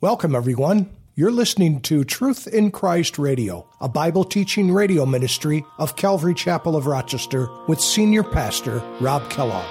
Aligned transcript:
Welcome, 0.00 0.36
everyone. 0.36 0.90
You're 1.16 1.32
listening 1.32 1.80
to 1.80 2.04
Truth 2.04 2.46
in 2.46 2.70
Christ 2.70 3.18
Radio, 3.18 3.68
a 3.80 3.88
Bible 3.88 4.22
teaching 4.22 4.70
radio 4.70 5.04
ministry 5.04 5.64
of 5.76 5.96
Calvary 5.96 6.34
Chapel 6.34 6.76
of 6.76 6.86
Rochester 6.86 7.48
with 7.66 7.80
Senior 7.80 8.22
Pastor 8.22 8.80
Rob 9.00 9.28
Kellogg. 9.28 9.66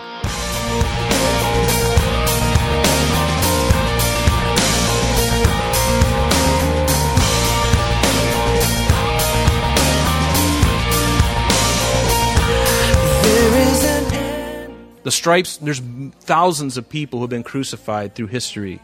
The 15.03 15.11
stripes, 15.11 15.55
there's 15.55 15.79
thousands 16.19 16.75
of 16.75 16.89
people 16.89 17.19
who 17.19 17.23
have 17.23 17.29
been 17.29 17.43
crucified 17.43 18.13
through 18.13 18.27
history. 18.27 18.81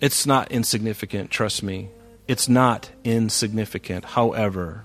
It's 0.00 0.26
not 0.26 0.50
insignificant, 0.50 1.30
trust 1.30 1.62
me. 1.62 1.88
It's 2.26 2.48
not 2.48 2.90
insignificant. 3.04 4.04
However, 4.04 4.84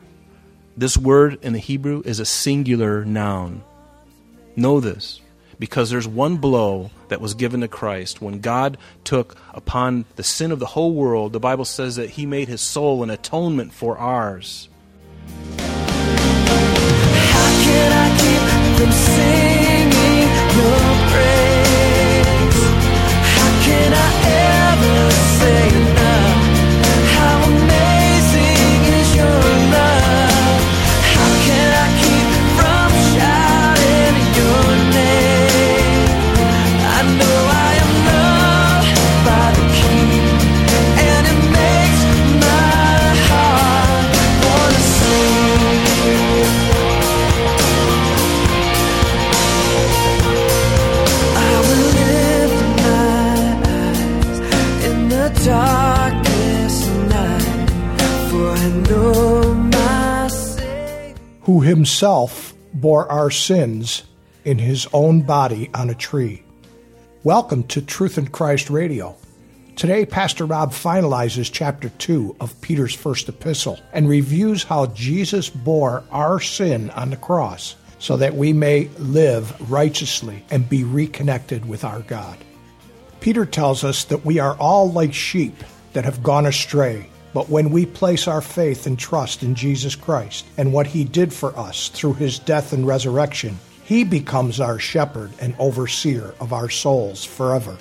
this 0.77 0.97
word 0.97 1.39
in 1.41 1.53
the 1.53 1.59
Hebrew 1.59 2.01
is 2.05 2.19
a 2.19 2.25
singular 2.25 3.03
noun. 3.03 3.63
Know 4.55 4.79
this 4.79 5.21
because 5.57 5.89
there's 5.89 6.07
one 6.07 6.37
blow 6.37 6.89
that 7.09 7.21
was 7.21 7.33
given 7.33 7.61
to 7.61 7.67
Christ. 7.67 8.21
When 8.21 8.39
God 8.39 8.77
took 9.03 9.37
upon 9.53 10.05
the 10.15 10.23
sin 10.23 10.51
of 10.51 10.59
the 10.59 10.65
whole 10.67 10.93
world, 10.93 11.33
the 11.33 11.39
Bible 11.39 11.65
says 11.65 11.97
that 11.97 12.11
He 12.11 12.25
made 12.25 12.47
His 12.47 12.61
soul 12.61 13.03
an 13.03 13.09
atonement 13.09 13.73
for 13.73 13.97
ours. 13.97 14.69
Himself 61.79 62.53
bore 62.73 63.09
our 63.09 63.31
sins 63.31 64.03
in 64.43 64.57
his 64.57 64.85
own 64.91 65.21
body 65.21 65.69
on 65.73 65.89
a 65.89 65.95
tree. 65.95 66.43
Welcome 67.23 67.63
to 67.67 67.81
Truth 67.81 68.17
in 68.17 68.27
Christ 68.27 68.69
Radio. 68.69 69.15
Today, 69.77 70.05
Pastor 70.05 70.45
Rob 70.45 70.73
finalizes 70.73 71.49
chapter 71.49 71.87
2 71.87 72.35
of 72.41 72.59
Peter's 72.59 72.93
first 72.93 73.29
epistle 73.29 73.79
and 73.93 74.09
reviews 74.09 74.61
how 74.61 74.87
Jesus 74.87 75.49
bore 75.49 76.03
our 76.11 76.41
sin 76.41 76.89
on 76.89 77.11
the 77.11 77.15
cross 77.15 77.77
so 77.97 78.17
that 78.17 78.35
we 78.35 78.51
may 78.51 78.89
live 78.97 79.71
righteously 79.71 80.43
and 80.51 80.67
be 80.67 80.83
reconnected 80.83 81.65
with 81.65 81.85
our 81.85 82.01
God. 82.01 82.37
Peter 83.21 83.45
tells 83.45 83.85
us 83.85 84.03
that 84.03 84.25
we 84.25 84.37
are 84.37 84.57
all 84.57 84.91
like 84.91 85.13
sheep 85.13 85.55
that 85.93 86.03
have 86.03 86.23
gone 86.23 86.45
astray 86.45 87.07
but 87.33 87.49
when 87.49 87.69
we 87.69 87.85
place 87.85 88.27
our 88.27 88.41
faith 88.41 88.87
and 88.87 88.97
trust 88.97 89.43
in 89.43 89.55
Jesus 89.55 89.95
Christ 89.95 90.45
and 90.57 90.73
what 90.73 90.87
He 90.87 91.03
did 91.03 91.33
for 91.33 91.57
us 91.57 91.89
through 91.89 92.13
His 92.13 92.39
death 92.39 92.73
and 92.73 92.87
resurrection, 92.87 93.59
He 93.83 94.03
becomes 94.03 94.59
our 94.59 94.79
shepherd 94.79 95.31
and 95.39 95.55
overseer 95.59 96.33
of 96.39 96.53
our 96.53 96.69
souls 96.69 97.23
forever. 97.23 97.77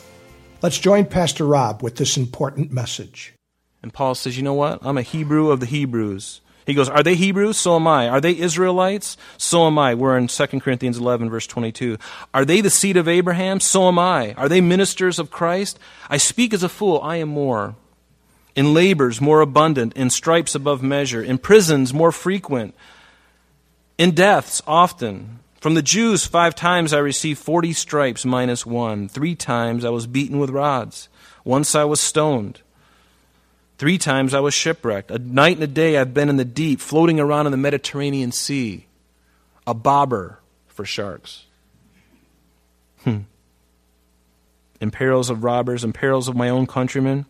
Let's 0.61 0.79
join 0.79 1.07
Pastor 1.07 1.45
Rob 1.45 1.83
with 1.83 1.97
this 1.97 2.17
important 2.17 2.73
message. 2.73 3.35
And 3.83 3.93
Paul 3.93 4.15
says, 4.15 4.37
You 4.37 4.43
know 4.43 4.55
what? 4.55 4.81
I'm 4.83 4.99
a 4.99 5.03
Hebrew 5.03 5.51
of 5.51 5.61
the 5.61 5.67
Hebrews. 5.67 6.41
He 6.67 6.75
goes, 6.75 6.91
Are 6.91 7.03
they 7.03 7.15
Hebrews? 7.15 7.57
So 7.57 7.77
am 7.77 7.87
I. 7.87 8.09
Are 8.09 8.21
they 8.21 8.37
Israelites? 8.37 9.17
So 9.39 9.67
am 9.67 9.79
I. 9.79 9.95
We're 9.95 10.19
in 10.19 10.27
2 10.27 10.47
Corinthians 10.61 10.99
11, 10.99 11.31
verse 11.31 11.47
22. 11.47 11.97
Are 12.35 12.45
they 12.45 12.61
the 12.61 12.69
seed 12.69 12.99
of 12.99 13.09
Abraham? 13.09 13.61
So 13.61 13.89
am 13.89 13.99
I. 13.99 14.35
Are 14.35 14.51
they 14.51 14.61
ministers 14.61 15.19
of 15.19 15.31
Christ? 15.31 15.79
I 16.11 16.19
speak 16.19 16.53
as 16.53 16.63
a 16.63 16.69
fool. 16.69 17.01
I 17.03 17.17
am 17.17 17.29
more 17.31 17.75
in 18.59 18.75
labors 18.75 19.21
more 19.21 19.41
abundant, 19.41 19.93
in 19.93 20.11
stripes 20.11 20.53
above 20.53 20.83
measure, 20.83 21.23
in 21.23 21.39
prisons 21.39 21.95
more 21.95 22.11
frequent, 22.11 22.75
in 23.97 24.11
deaths 24.11 24.61
often. 24.67 25.39
From 25.61 25.75
the 25.75 25.83
Jews, 25.83 26.27
five 26.27 26.57
times 26.57 26.93
I 26.93 26.99
received 26.99 27.39
forty 27.39 27.73
stripes 27.73 28.25
minus 28.25 28.67
one. 28.67 29.09
Three 29.09 29.37
times 29.37 29.85
I 29.85 29.91
was 29.91 30.09
beaten 30.09 30.41
with 30.41 30.51
rods. 30.51 31.09
Once 31.45 31.77
I 31.77 31.85
was 31.85 32.01
stoned. 32.01 32.61
Three 33.79 33.97
times 33.97 34.35
I 34.35 34.41
was 34.41 34.55
shipwrecked. 34.55 35.13
A 35.13 35.21
night 35.21 35.55
and 35.55 35.63
a 35.63 35.69
day 35.69 35.97
I've 35.97 36.13
been 36.13 36.29
in 36.29 36.37
the 36.37 36.45
deep, 36.45 36.81
floating 36.81 37.21
around 37.21 37.47
in 37.47 37.53
the 37.53 37.57
Mediterranean 37.59 38.33
Sea. 38.33 38.87
A 39.69 39.75
bobber 39.75 40.41
for 40.67 40.85
sharks. 40.85 41.45
Hmm. 43.05 43.19
In 44.81 44.91
perils 44.91 45.31
of 45.31 45.45
robbers, 45.45 45.85
in 45.85 45.93
perils 45.93 46.27
of 46.27 46.35
my 46.35 46.49
own 46.49 46.67
countrymen 46.67 47.27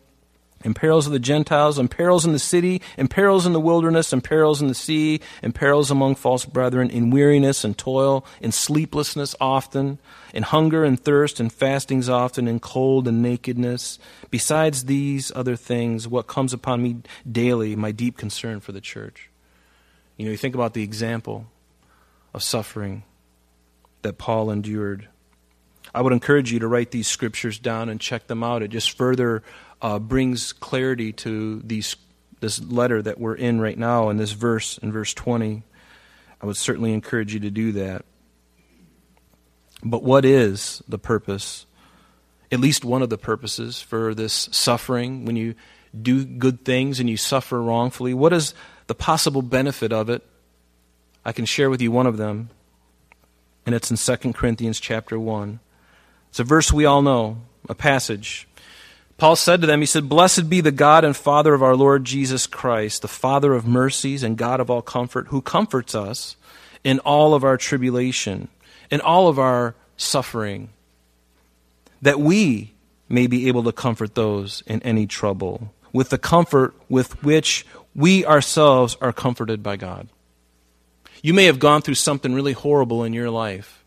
in 0.63 0.73
perils 0.73 1.05
of 1.05 1.13
the 1.13 1.19
Gentiles, 1.19 1.79
in 1.79 1.87
perils 1.87 2.25
in 2.25 2.33
the 2.33 2.39
city, 2.39 2.81
in 2.97 3.07
perils 3.07 3.45
in 3.45 3.53
the 3.53 3.59
wilderness, 3.59 4.11
in 4.11 4.21
perils 4.21 4.61
in 4.61 4.67
the 4.67 4.73
sea, 4.73 5.21
in 5.41 5.51
perils 5.51 5.89
among 5.89 6.15
false 6.15 6.45
brethren, 6.45 6.89
in 6.89 7.09
weariness 7.09 7.63
and 7.63 7.77
toil, 7.77 8.25
in 8.41 8.51
sleeplessness 8.51 9.35
often, 9.39 9.99
in 10.33 10.43
hunger 10.43 10.83
and 10.83 10.99
thirst, 10.99 11.39
in 11.39 11.49
fastings 11.49 12.09
often, 12.09 12.47
in 12.47 12.59
cold 12.59 13.07
and 13.07 13.21
nakedness. 13.21 13.99
Besides 14.29 14.85
these 14.85 15.31
other 15.35 15.55
things, 15.55 16.07
what 16.07 16.27
comes 16.27 16.53
upon 16.53 16.83
me 16.83 16.97
daily, 17.29 17.75
my 17.75 17.91
deep 17.91 18.17
concern 18.17 18.59
for 18.59 18.71
the 18.71 18.81
church. 18.81 19.29
You 20.17 20.25
know, 20.25 20.31
you 20.31 20.37
think 20.37 20.55
about 20.55 20.73
the 20.73 20.83
example 20.83 21.47
of 22.33 22.43
suffering 22.43 23.03
that 24.01 24.17
Paul 24.17 24.51
endured. 24.51 25.07
I 25.93 26.01
would 26.01 26.13
encourage 26.13 26.51
you 26.51 26.59
to 26.59 26.67
write 26.67 26.91
these 26.91 27.07
scriptures 27.07 27.57
down 27.57 27.89
and 27.89 27.99
check 27.99 28.27
them 28.27 28.43
out. 28.43 28.61
It 28.61 28.67
just 28.67 28.95
further 28.95 29.43
uh, 29.81 29.99
brings 29.99 30.53
clarity 30.53 31.13
to 31.13 31.61
these, 31.61 31.95
this 32.39 32.61
letter 32.61 33.01
that 33.01 33.19
we're 33.19 33.35
in 33.35 33.61
right 33.61 33.77
now 33.77 34.09
in 34.09 34.17
this 34.17 34.31
verse, 34.31 34.77
in 34.79 34.91
verse 34.91 35.13
20. 35.13 35.63
I 36.41 36.45
would 36.45 36.57
certainly 36.57 36.93
encourage 36.93 37.33
you 37.33 37.39
to 37.41 37.51
do 37.51 37.71
that. 37.73 38.05
But 39.83 40.03
what 40.03 40.25
is 40.25 40.83
the 40.87 40.99
purpose? 40.99 41.65
At 42.51 42.59
least 42.59 42.83
one 42.83 43.01
of 43.01 43.09
the 43.09 43.17
purposes 43.17 43.81
for 43.81 44.13
this 44.13 44.49
suffering 44.51 45.25
when 45.25 45.35
you 45.35 45.55
do 45.99 46.25
good 46.25 46.65
things 46.65 46.99
and 46.99 47.09
you 47.09 47.17
suffer 47.17 47.61
wrongfully. 47.61 48.13
What 48.13 48.33
is 48.33 48.53
the 48.87 48.95
possible 48.95 49.41
benefit 49.41 49.93
of 49.93 50.09
it? 50.09 50.25
I 51.25 51.31
can 51.31 51.45
share 51.45 51.69
with 51.69 51.81
you 51.81 51.91
one 51.91 52.07
of 52.07 52.17
them, 52.17 52.49
and 53.65 53.75
it's 53.75 53.91
in 53.91 53.97
2 53.97 54.33
Corinthians 54.33 54.79
chapter 54.79 55.19
1. 55.19 55.59
It's 56.29 56.39
a 56.39 56.43
verse 56.43 56.71
we 56.71 56.85
all 56.85 57.01
know, 57.01 57.41
a 57.67 57.75
passage. 57.75 58.47
Paul 59.19 59.35
said 59.35 59.59
to 59.61 59.67
them, 59.67 59.81
He 59.81 59.85
said, 59.85 60.07
Blessed 60.07 60.49
be 60.49 60.61
the 60.61 60.71
God 60.71 61.03
and 61.03 61.15
Father 61.15 61.53
of 61.53 61.61
our 61.61 61.75
Lord 61.75 62.05
Jesus 62.05 62.47
Christ, 62.47 63.01
the 63.01 63.09
Father 63.09 63.53
of 63.53 63.67
mercies 63.67 64.23
and 64.23 64.37
God 64.37 64.61
of 64.61 64.69
all 64.69 64.81
comfort, 64.81 65.27
who 65.27 65.41
comforts 65.41 65.93
us 65.93 66.37
in 66.85 66.99
all 66.99 67.33
of 67.33 67.43
our 67.43 67.57
tribulation, 67.57 68.47
in 68.89 69.01
all 69.01 69.27
of 69.27 69.37
our 69.37 69.75
suffering, 69.97 70.69
that 72.01 72.19
we 72.19 72.73
may 73.09 73.27
be 73.27 73.49
able 73.49 73.63
to 73.63 73.73
comfort 73.73 74.15
those 74.15 74.63
in 74.65 74.81
any 74.83 75.05
trouble, 75.05 75.73
with 75.91 76.09
the 76.09 76.17
comfort 76.17 76.73
with 76.87 77.21
which 77.21 77.65
we 77.93 78.25
ourselves 78.25 78.95
are 79.01 79.11
comforted 79.11 79.61
by 79.61 79.75
God. 79.75 80.07
You 81.21 81.33
may 81.33 81.45
have 81.45 81.59
gone 81.59 81.81
through 81.81 81.95
something 81.95 82.33
really 82.33 82.53
horrible 82.53 83.03
in 83.03 83.11
your 83.11 83.29
life. 83.29 83.78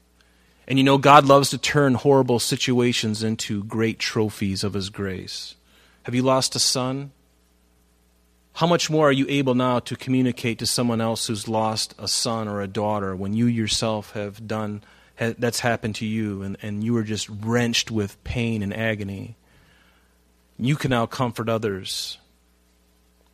And 0.66 0.78
you 0.78 0.84
know, 0.84 0.98
God 0.98 1.26
loves 1.26 1.50
to 1.50 1.58
turn 1.58 1.94
horrible 1.94 2.38
situations 2.38 3.22
into 3.22 3.64
great 3.64 3.98
trophies 3.98 4.62
of 4.62 4.74
His 4.74 4.90
grace. 4.90 5.56
Have 6.04 6.14
you 6.14 6.22
lost 6.22 6.54
a 6.54 6.58
son? 6.58 7.12
How 8.54 8.66
much 8.66 8.90
more 8.90 9.08
are 9.08 9.12
you 9.12 9.26
able 9.28 9.54
now 9.54 9.78
to 9.80 9.96
communicate 9.96 10.58
to 10.58 10.66
someone 10.66 11.00
else 11.00 11.26
who's 11.26 11.48
lost 11.48 11.94
a 11.98 12.06
son 12.06 12.48
or 12.48 12.60
a 12.60 12.68
daughter 12.68 13.16
when 13.16 13.32
you 13.32 13.46
yourself 13.46 14.12
have 14.12 14.46
done 14.46 14.82
that's 15.16 15.60
happened 15.60 15.94
to 15.96 16.06
you 16.06 16.42
and, 16.42 16.56
and 16.62 16.84
you 16.84 16.96
are 16.96 17.02
just 17.02 17.28
wrenched 17.28 17.90
with 17.90 18.22
pain 18.24 18.62
and 18.62 18.76
agony? 18.76 19.36
You 20.58 20.76
can 20.76 20.90
now 20.90 21.06
comfort 21.06 21.48
others 21.48 22.18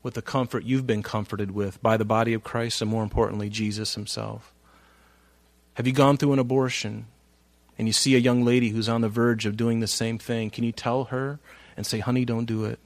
with 0.03 0.15
the 0.15 0.23
comfort 0.23 0.65
you've 0.65 0.87
been 0.87 1.03
comforted 1.03 1.51
with 1.51 1.83
by 1.83 1.97
the 1.97 2.05
body 2.05 2.33
of 2.33 2.45
Christ 2.45 2.81
and 2.81 2.91
more 2.91 3.03
importantly, 3.03 3.49
Jesus 3.51 3.95
Himself. 3.97 4.55
Have 5.75 5.87
you 5.87 5.93
gone 5.93 6.17
through 6.17 6.33
an 6.33 6.39
abortion? 6.39 7.07
And 7.79 7.87
you 7.87 7.93
see 7.93 8.17
a 8.17 8.19
young 8.19 8.45
lady 8.45 8.71
who's 8.71 8.89
on 8.89 9.03
the 9.03 9.09
verge 9.09 9.47
of 9.47 9.57
doing 9.57 9.81
the 9.81 9.87
same 9.87 10.19
thing, 10.19 10.51
can 10.51 10.65
you 10.65 10.73
tell 10.73 11.05
her 11.05 11.39
and 11.77 11.87
say, 11.87 12.01
honey, 12.01 12.25
don't 12.25 12.45
do 12.45 12.65
it? 12.65 12.81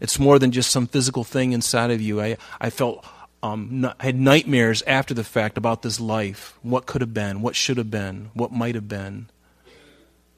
It's 0.00 0.18
more 0.18 0.38
than 0.38 0.52
just 0.52 0.70
some 0.70 0.86
physical 0.86 1.24
thing 1.24 1.52
inside 1.52 1.90
of 1.90 2.00
you. 2.00 2.20
I, 2.20 2.36
I 2.60 2.70
felt 2.70 3.04
um, 3.42 3.84
I 3.98 4.04
had 4.04 4.18
nightmares 4.18 4.82
after 4.86 5.14
the 5.14 5.24
fact 5.24 5.58
about 5.58 5.82
this 5.82 5.98
life. 5.98 6.56
What 6.62 6.86
could 6.86 7.00
have 7.00 7.12
been, 7.12 7.42
what 7.42 7.56
should 7.56 7.76
have 7.76 7.90
been, 7.90 8.30
what 8.34 8.52
might 8.52 8.76
have 8.76 8.88
been. 8.88 9.28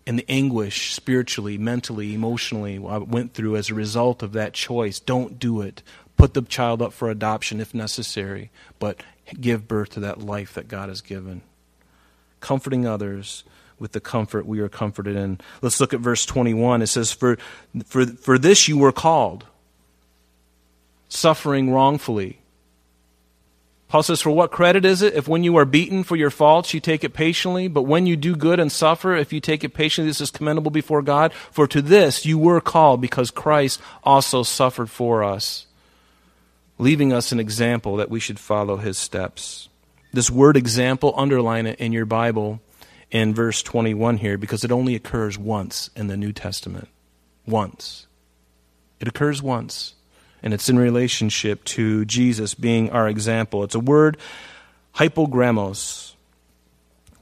And 0.06 0.18
the 0.18 0.30
anguish 0.30 0.94
spiritually, 0.94 1.56
mentally, 1.56 2.14
emotionally 2.14 2.76
I 2.76 2.98
went 2.98 3.34
through 3.34 3.56
as 3.56 3.70
a 3.70 3.74
result 3.74 4.22
of 4.22 4.32
that 4.32 4.54
choice. 4.54 5.00
Don't 5.00 5.38
do 5.38 5.60
it. 5.60 5.82
Put 6.16 6.34
the 6.34 6.42
child 6.42 6.80
up 6.80 6.92
for 6.92 7.10
adoption 7.10 7.60
if 7.60 7.74
necessary, 7.74 8.50
but 8.78 9.02
give 9.40 9.68
birth 9.68 9.90
to 9.90 10.00
that 10.00 10.20
life 10.20 10.54
that 10.54 10.68
God 10.68 10.88
has 10.88 11.00
given. 11.00 11.42
Comforting 12.40 12.86
others 12.86 13.44
with 13.78 13.92
the 13.92 14.00
comfort 14.00 14.46
we 14.46 14.60
are 14.60 14.68
comforted 14.68 15.16
in. 15.16 15.40
Let's 15.62 15.80
look 15.80 15.92
at 15.92 16.00
verse 16.00 16.24
21. 16.26 16.82
It 16.82 16.86
says, 16.86 17.12
For, 17.12 17.36
for, 17.84 18.06
for 18.06 18.38
this 18.38 18.68
you 18.68 18.78
were 18.78 18.92
called, 18.92 19.44
suffering 21.08 21.70
wrongfully 21.70 22.38
Paul 23.94 24.02
says, 24.02 24.22
For 24.22 24.30
what 24.32 24.50
credit 24.50 24.84
is 24.84 25.02
it 25.02 25.14
if 25.14 25.28
when 25.28 25.44
you 25.44 25.56
are 25.56 25.64
beaten 25.64 26.02
for 26.02 26.16
your 26.16 26.30
faults 26.30 26.74
you 26.74 26.80
take 26.80 27.04
it 27.04 27.14
patiently? 27.14 27.68
But 27.68 27.82
when 27.82 28.08
you 28.08 28.16
do 28.16 28.34
good 28.34 28.58
and 28.58 28.72
suffer, 28.72 29.14
if 29.14 29.32
you 29.32 29.38
take 29.38 29.62
it 29.62 29.72
patiently, 29.72 30.10
this 30.10 30.20
is 30.20 30.32
commendable 30.32 30.72
before 30.72 31.00
God. 31.00 31.32
For 31.32 31.68
to 31.68 31.80
this 31.80 32.26
you 32.26 32.36
were 32.36 32.60
called, 32.60 33.00
because 33.00 33.30
Christ 33.30 33.80
also 34.02 34.42
suffered 34.42 34.90
for 34.90 35.22
us, 35.22 35.66
leaving 36.76 37.12
us 37.12 37.30
an 37.30 37.38
example 37.38 37.94
that 37.94 38.10
we 38.10 38.18
should 38.18 38.40
follow 38.40 38.78
his 38.78 38.98
steps. 38.98 39.68
This 40.12 40.28
word 40.28 40.56
example, 40.56 41.14
underline 41.16 41.66
it 41.66 41.78
in 41.78 41.92
your 41.92 42.04
Bible 42.04 42.60
in 43.14 43.32
verse 43.32 43.62
21 43.62 44.18
here, 44.18 44.36
because 44.36 44.64
it 44.64 44.72
only 44.72 44.94
occurs 44.94 45.38
once 45.38 45.88
in 45.96 46.08
the 46.08 46.16
New 46.16 46.32
Testament. 46.32 46.88
Once. 47.46 48.06
It 48.98 49.08
occurs 49.08 49.40
once 49.40 49.94
and 50.44 50.52
it's 50.52 50.68
in 50.68 50.78
relationship 50.78 51.64
to 51.64 52.04
Jesus 52.04 52.52
being 52.52 52.90
our 52.90 53.08
example. 53.08 53.64
It's 53.64 53.74
a 53.74 53.80
word, 53.80 54.18
hypogrammos, 54.96 56.12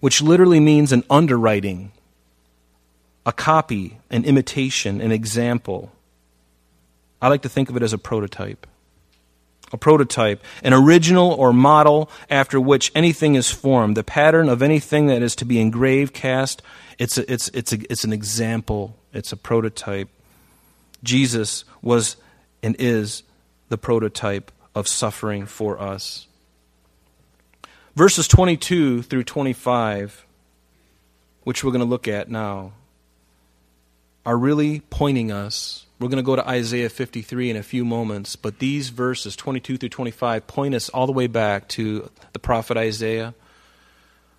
which 0.00 0.21
literally 0.21 0.59
means 0.59 0.91
an 0.91 1.05
underwriting, 1.09 1.93
a 3.25 3.33
copy, 3.33 3.99
an 4.11 4.25
imitation, 4.25 5.00
an 5.00 5.12
example. 5.12 5.93
I 7.21 7.29
like 7.29 7.43
to 7.43 7.49
think 7.49 7.71
of 7.71 7.77
it 7.77 7.83
as 7.85 7.93
a 7.93 7.99
prototype. 7.99 8.67
A 9.72 9.78
prototype, 9.78 10.44
an 10.62 10.74
original 10.74 11.32
or 11.32 11.52
model 11.52 12.10
after 12.28 12.60
which 12.60 12.92
anything 12.94 13.36
is 13.36 13.50
formed, 13.50 13.96
the 13.96 14.04
pattern 14.04 14.48
of 14.48 14.62
anything 14.62 15.06
that 15.06 15.22
is 15.22 15.34
to 15.36 15.44
be 15.46 15.60
engraved, 15.60 16.12
cast. 16.12 16.60
It's, 16.98 17.16
a, 17.16 17.32
it's, 17.32 17.48
it's, 17.48 17.72
a, 17.72 17.78
it's 17.90 18.04
an 18.04 18.12
example, 18.12 18.96
it's 19.14 19.32
a 19.32 19.36
prototype. 19.36 20.08
Jesus 21.02 21.64
was 21.80 22.16
and 22.62 22.76
is 22.78 23.22
the 23.69 23.78
prototype 23.78 24.52
of 24.74 24.86
suffering 24.86 25.46
for 25.46 25.80
us. 25.80 26.26
Verses 27.94 28.26
22 28.28 29.02
through 29.02 29.24
25, 29.24 30.24
which 31.44 31.62
we're 31.62 31.72
going 31.72 31.80
to 31.80 31.86
look 31.86 32.08
at 32.08 32.30
now, 32.30 32.72
are 34.24 34.36
really 34.36 34.80
pointing 34.88 35.30
us. 35.30 35.86
We're 35.99 36.09
going 36.09 36.17
to 36.17 36.23
go 36.23 36.37
to 36.37 36.49
Isaiah 36.49 36.89
53 36.89 37.50
in 37.50 37.56
a 37.56 37.62
few 37.62 37.85
moments, 37.85 38.35
but 38.35 38.59
these 38.59 38.89
verses, 38.89 39.37
22 39.37 39.79
through 39.79 39.89
25, 39.89 40.47
point 40.47 40.75
us 40.75 40.89
all 40.89 41.06
the 41.06 41.12
way 41.12 41.29
back 41.29 41.69
to 41.69 42.11
the 42.33 42.39
prophet 42.39 42.77
Isaiah, 42.77 43.35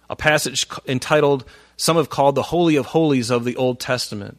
a 0.10 0.16
passage 0.16 0.68
entitled, 0.86 1.46
some 1.78 1.96
have 1.96 2.10
called 2.10 2.36
the 2.36 2.44
Holy 2.44 2.76
of 2.76 2.88
Holies 2.88 3.30
of 3.30 3.46
the 3.46 3.56
Old 3.56 3.80
Testament 3.80 4.38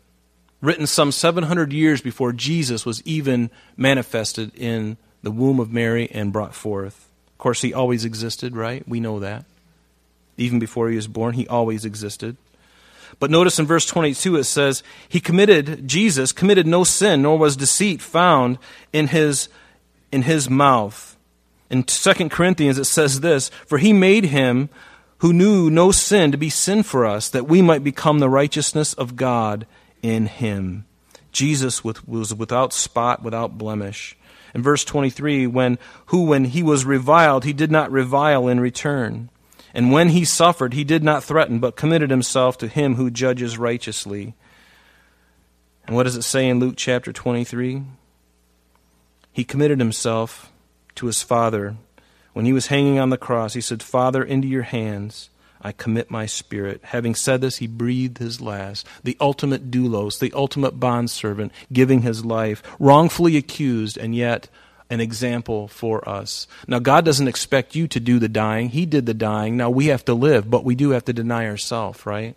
written 0.65 0.87
some 0.87 1.13
700 1.13 1.73
years 1.73 2.01
before 2.01 2.33
Jesus 2.33 2.87
was 2.87 3.03
even 3.05 3.51
manifested 3.77 4.51
in 4.55 4.97
the 5.23 5.31
womb 5.31 5.61
of 5.61 5.71
Mary 5.71 6.11
and 6.11 6.33
brought 6.33 6.55
forth. 6.55 7.11
Of 7.33 7.39
course, 7.39 7.61
he 7.61 7.75
always 7.75 8.05
existed, 8.05 8.57
right? 8.57 8.87
We 8.89 8.99
know 8.99 9.21
that. 9.21 9.45
Even 10.39 10.59
before 10.59 10.89
he 10.89 10.97
was 10.97 11.07
born, 11.07 11.35
he 11.35 11.47
always 11.47 11.85
existed. 11.85 12.39
But 13.19 13.31
notice 13.31 13.59
in 13.59 13.67
verse 13.67 13.87
22 13.87 14.37
it 14.37 14.45
says, 14.45 14.83
He 15.09 15.21
committed, 15.21 15.87
Jesus 15.89 16.33
committed 16.33 16.67
no 16.67 16.85
sin, 16.85 17.23
nor 17.23 17.39
was 17.39 17.57
deceit 17.57 18.03
found 18.03 18.59
in 18.93 19.09
his, 19.09 19.49
in 20.13 20.23
his 20.23 20.51
mouth. 20.51 21.17
In 21.71 21.85
2 21.85 22.29
Corinthians 22.29 22.79
it 22.79 22.85
says 22.85 23.21
this, 23.21 23.49
For 23.67 23.79
he 23.79 23.93
made 23.93 24.27
him 24.27 24.69
who 25.19 25.33
knew 25.33 25.71
no 25.71 25.91
sin 25.91 26.33
to 26.33 26.39
be 26.39 26.51
sin 26.51 26.83
for 26.83 27.07
us, 27.07 27.31
that 27.31 27.49
we 27.49 27.63
might 27.63 27.85
become 27.85 28.19
the 28.19 28.29
righteousness 28.29 28.93
of 28.95 29.17
God 29.17 29.67
in 30.03 30.27
him. 30.27 30.85
Jesus 31.33 31.83
was 31.83 32.35
without 32.35 32.73
spot, 32.73 33.23
without 33.23 33.59
blemish. 33.59 34.17
In 34.55 34.63
verse 34.63 34.85
23, 34.85 35.47
when, 35.47 35.79
who, 36.07 36.25
when 36.27 36.45
he 36.45 36.63
was 36.63 36.85
reviled, 36.85 37.45
he 37.45 37.53
did 37.53 37.73
not 37.73 37.91
revile 37.91 38.47
in 38.47 38.61
return. 38.61 39.31
And 39.75 39.91
when 39.91 40.11
he 40.11 40.25
suffered, 40.25 40.73
he 40.73 40.85
did 40.85 41.03
not 41.03 41.25
threaten, 41.25 41.59
but 41.59 41.77
committed 41.77 42.11
himself 42.11 42.57
to 42.59 42.69
him 42.69 42.95
who 42.95 43.11
judges 43.11 43.59
righteously. 43.59 44.35
And 45.87 45.97
what 45.97 46.05
does 46.05 46.17
it 46.17 46.23
say 46.23 46.49
in 46.49 46.61
Luke 46.61 46.77
chapter 46.77 47.13
23? 47.13 47.83
He 49.33 49.45
committed 49.45 49.81
himself 49.81 50.53
to 50.95 51.07
his 51.07 51.23
Father. 51.23 51.77
When 52.33 52.47
he 52.47 52.53
was 52.53 52.69
hanging 52.69 53.01
on 53.01 53.11
the 53.11 53.19
cross, 53.19 53.55
he 53.55 53.61
said, 53.61 53.83
Father, 53.83 54.23
into 54.23 54.47
your 54.47 54.63
hands 54.63 55.29
I 55.65 55.73
commit 55.73 56.11
my 56.11 56.27
spirit. 56.27 56.83
Having 56.85 57.15
said 57.15 57.41
this, 57.41 57.57
he 57.57 57.67
breathed 57.67 58.19
his 58.19 58.43
last. 58.43 58.87
The 59.03 59.17
ultimate 59.19 59.71
doulos, 59.71 60.19
the 60.19 60.33
ultimate 60.35 60.79
bondservant, 60.79 61.53
giving 61.73 62.03
his 62.03 62.23
life, 62.23 62.63
wrongfully 62.79 63.39
accused, 63.39 63.97
and 63.97 64.15
yet 64.15 64.51
an 64.91 65.01
example 65.01 65.69
for 65.69 66.07
us. 66.09 66.47
Now, 66.69 66.79
God 66.79 67.05
doesn't 67.05 67.29
expect 67.29 67.75
you 67.75 67.89
to 67.89 68.01
do 68.01 68.19
the 68.19 68.29
dying. 68.29 68.69
He 68.69 68.87
did 68.87 69.07
the 69.07 69.15
dying. 69.15 69.57
Now, 69.57 69.71
we 69.71 69.87
have 69.87 70.05
to 70.07 70.15
live, 70.15 70.51
but 70.51 70.65
we 70.65 70.75
do 70.75 70.91
have 70.91 71.05
to 71.07 71.13
deny 71.13 71.47
ourselves, 71.47 72.05
right? 72.05 72.37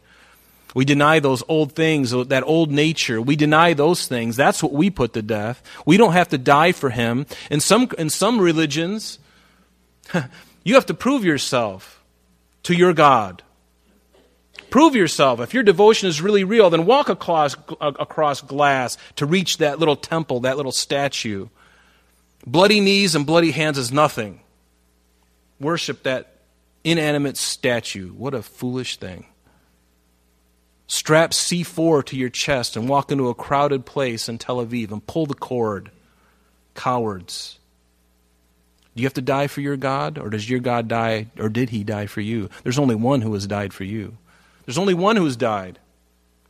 We 0.73 0.85
deny 0.85 1.19
those 1.19 1.43
old 1.47 1.73
things, 1.73 2.11
that 2.11 2.43
old 2.43 2.71
nature. 2.71 3.21
We 3.21 3.35
deny 3.35 3.73
those 3.73 4.07
things. 4.07 4.35
That's 4.35 4.61
what 4.61 4.73
we 4.73 4.89
put 4.89 5.13
to 5.13 5.21
death. 5.21 5.61
We 5.85 5.97
don't 5.97 6.13
have 6.13 6.29
to 6.29 6.37
die 6.37 6.71
for 6.71 6.89
him. 6.89 7.25
In 7.49 7.59
some, 7.59 7.89
in 7.97 8.09
some 8.09 8.39
religions, 8.39 9.19
you 10.63 10.75
have 10.75 10.85
to 10.87 10.93
prove 10.93 11.25
yourself 11.25 12.03
to 12.63 12.75
your 12.75 12.93
God. 12.93 13.43
Prove 14.69 14.95
yourself. 14.95 15.39
If 15.39 15.53
your 15.53 15.63
devotion 15.63 16.09
is 16.09 16.21
really 16.21 16.43
real, 16.43 16.69
then 16.69 16.85
walk 16.85 17.09
across, 17.09 17.55
across 17.79 18.41
glass 18.41 18.97
to 19.15 19.25
reach 19.25 19.57
that 19.57 19.79
little 19.79 19.95
temple, 19.95 20.41
that 20.41 20.57
little 20.57 20.71
statue. 20.73 21.47
Bloody 22.47 22.79
knees 22.79 23.13
and 23.13 23.25
bloody 23.25 23.51
hands 23.51 23.77
is 23.77 23.91
nothing. 23.91 24.39
Worship 25.59 26.03
that 26.03 26.37
inanimate 26.81 27.35
statue. 27.35 28.13
What 28.13 28.33
a 28.33 28.41
foolish 28.41 28.95
thing. 28.95 29.25
Strap 30.87 31.31
C4 31.31 32.05
to 32.05 32.15
your 32.15 32.29
chest 32.29 32.77
and 32.77 32.87
walk 32.87 33.11
into 33.11 33.27
a 33.27 33.35
crowded 33.35 33.85
place 33.85 34.29
in 34.29 34.37
Tel 34.37 34.65
Aviv 34.65 34.91
and 34.91 35.05
pull 35.05 35.25
the 35.25 35.33
cord. 35.33 35.91
Cowards. 36.73 37.59
Do 38.95 39.01
you 39.01 39.07
have 39.07 39.13
to 39.15 39.21
die 39.21 39.47
for 39.47 39.59
your 39.59 39.75
God, 39.75 40.17
or 40.17 40.29
does 40.29 40.49
your 40.49 40.61
God 40.61 40.87
die, 40.87 41.27
or 41.37 41.49
did 41.49 41.71
he 41.71 41.83
die 41.83 42.05
for 42.05 42.21
you? 42.21 42.49
There's 42.63 42.79
only 42.79 42.95
one 42.95 43.19
who 43.19 43.33
has 43.33 43.45
died 43.45 43.73
for 43.73 43.83
you. 43.83 44.17
There's 44.65 44.77
only 44.77 44.93
one 44.93 45.17
who 45.17 45.25
has 45.25 45.35
died 45.35 45.79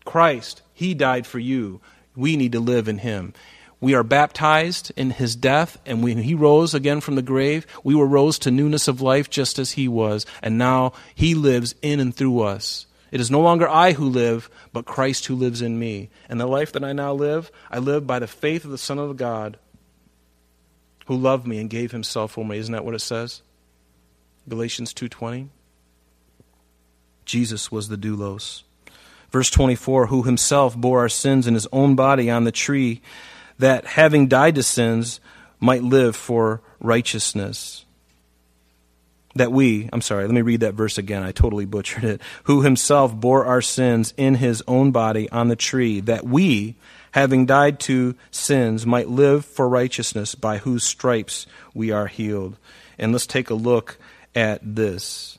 Christ. 0.05 0.61
He 0.75 0.93
died 0.93 1.25
for 1.25 1.39
you. 1.39 1.81
We 2.15 2.35
need 2.35 2.51
to 2.51 2.59
live 2.59 2.87
in 2.87 2.99
him. 2.99 3.33
We 3.79 3.93
are 3.93 4.03
baptized 4.03 4.91
in 4.95 5.11
his 5.11 5.35
death, 5.35 5.77
and 5.85 6.03
when 6.03 6.19
he 6.19 6.33
rose 6.33 6.73
again 6.73 6.99
from 6.99 7.15
the 7.15 7.21
grave, 7.21 7.67
we 7.83 7.93
were 7.93 8.07
rose 8.07 8.39
to 8.39 8.51
newness 8.51 8.87
of 8.87 9.01
life 9.01 9.29
just 9.29 9.59
as 9.59 9.73
he 9.73 9.87
was, 9.87 10.25
and 10.41 10.57
now 10.57 10.93
he 11.13 11.35
lives 11.35 11.75
in 11.81 11.99
and 11.99 12.15
through 12.15 12.41
us. 12.41 12.87
It 13.11 13.21
is 13.21 13.31
no 13.31 13.39
longer 13.39 13.69
I 13.69 13.93
who 13.93 14.05
live, 14.05 14.49
but 14.73 14.85
Christ 14.85 15.27
who 15.27 15.35
lives 15.35 15.61
in 15.61 15.79
me. 15.79 16.09
And 16.27 16.41
the 16.41 16.47
life 16.47 16.73
that 16.73 16.83
I 16.83 16.91
now 16.91 17.13
live, 17.13 17.51
I 17.71 17.77
live 17.79 18.05
by 18.05 18.19
the 18.19 18.27
faith 18.27 18.65
of 18.65 18.71
the 18.71 18.77
Son 18.77 18.99
of 18.99 19.15
God 19.15 19.57
who 21.05 21.15
loved 21.15 21.47
me 21.47 21.59
and 21.59 21.69
gave 21.69 21.91
himself 21.91 22.31
for 22.33 22.45
me. 22.45 22.57
Isn't 22.57 22.73
that 22.73 22.83
what 22.83 22.95
it 22.95 22.99
says? 22.99 23.41
Galatians 24.49 24.93
2:20. 24.93 25.49
Jesus 27.25 27.71
was 27.71 27.87
the 27.87 27.97
doulos. 27.97 28.63
Verse 29.31 29.49
24, 29.49 30.07
who 30.07 30.23
himself 30.23 30.75
bore 30.75 30.99
our 30.99 31.09
sins 31.09 31.47
in 31.47 31.53
his 31.53 31.67
own 31.73 31.95
body 31.95 32.29
on 32.29 32.45
the 32.45 32.51
tree, 32.51 33.01
that 33.59 33.85
having 33.85 34.27
died 34.27 34.55
to 34.55 34.63
sins 34.63 35.19
might 35.59 35.83
live 35.83 36.15
for 36.15 36.61
righteousness. 36.79 37.85
That 39.35 39.51
we, 39.51 39.89
I'm 39.93 40.01
sorry, 40.01 40.25
let 40.25 40.33
me 40.33 40.41
read 40.41 40.61
that 40.61 40.73
verse 40.73 40.97
again. 40.97 41.23
I 41.23 41.31
totally 41.31 41.65
butchered 41.65 42.03
it. 42.03 42.21
Who 42.45 42.61
himself 42.61 43.15
bore 43.15 43.45
our 43.45 43.61
sins 43.61 44.13
in 44.17 44.35
his 44.35 44.63
own 44.67 44.91
body 44.91 45.29
on 45.29 45.47
the 45.47 45.55
tree, 45.55 45.99
that 46.01 46.25
we, 46.25 46.75
having 47.11 47.45
died 47.45 47.79
to 47.81 48.15
sins, 48.31 48.85
might 48.85 49.09
live 49.09 49.45
for 49.45 49.69
righteousness, 49.69 50.33
by 50.33 50.57
whose 50.57 50.83
stripes 50.83 51.45
we 51.73 51.91
are 51.91 52.07
healed. 52.07 52.57
And 52.97 53.11
let's 53.11 53.27
take 53.27 53.49
a 53.51 53.55
look 53.55 53.99
at 54.33 54.59
this. 54.63 55.37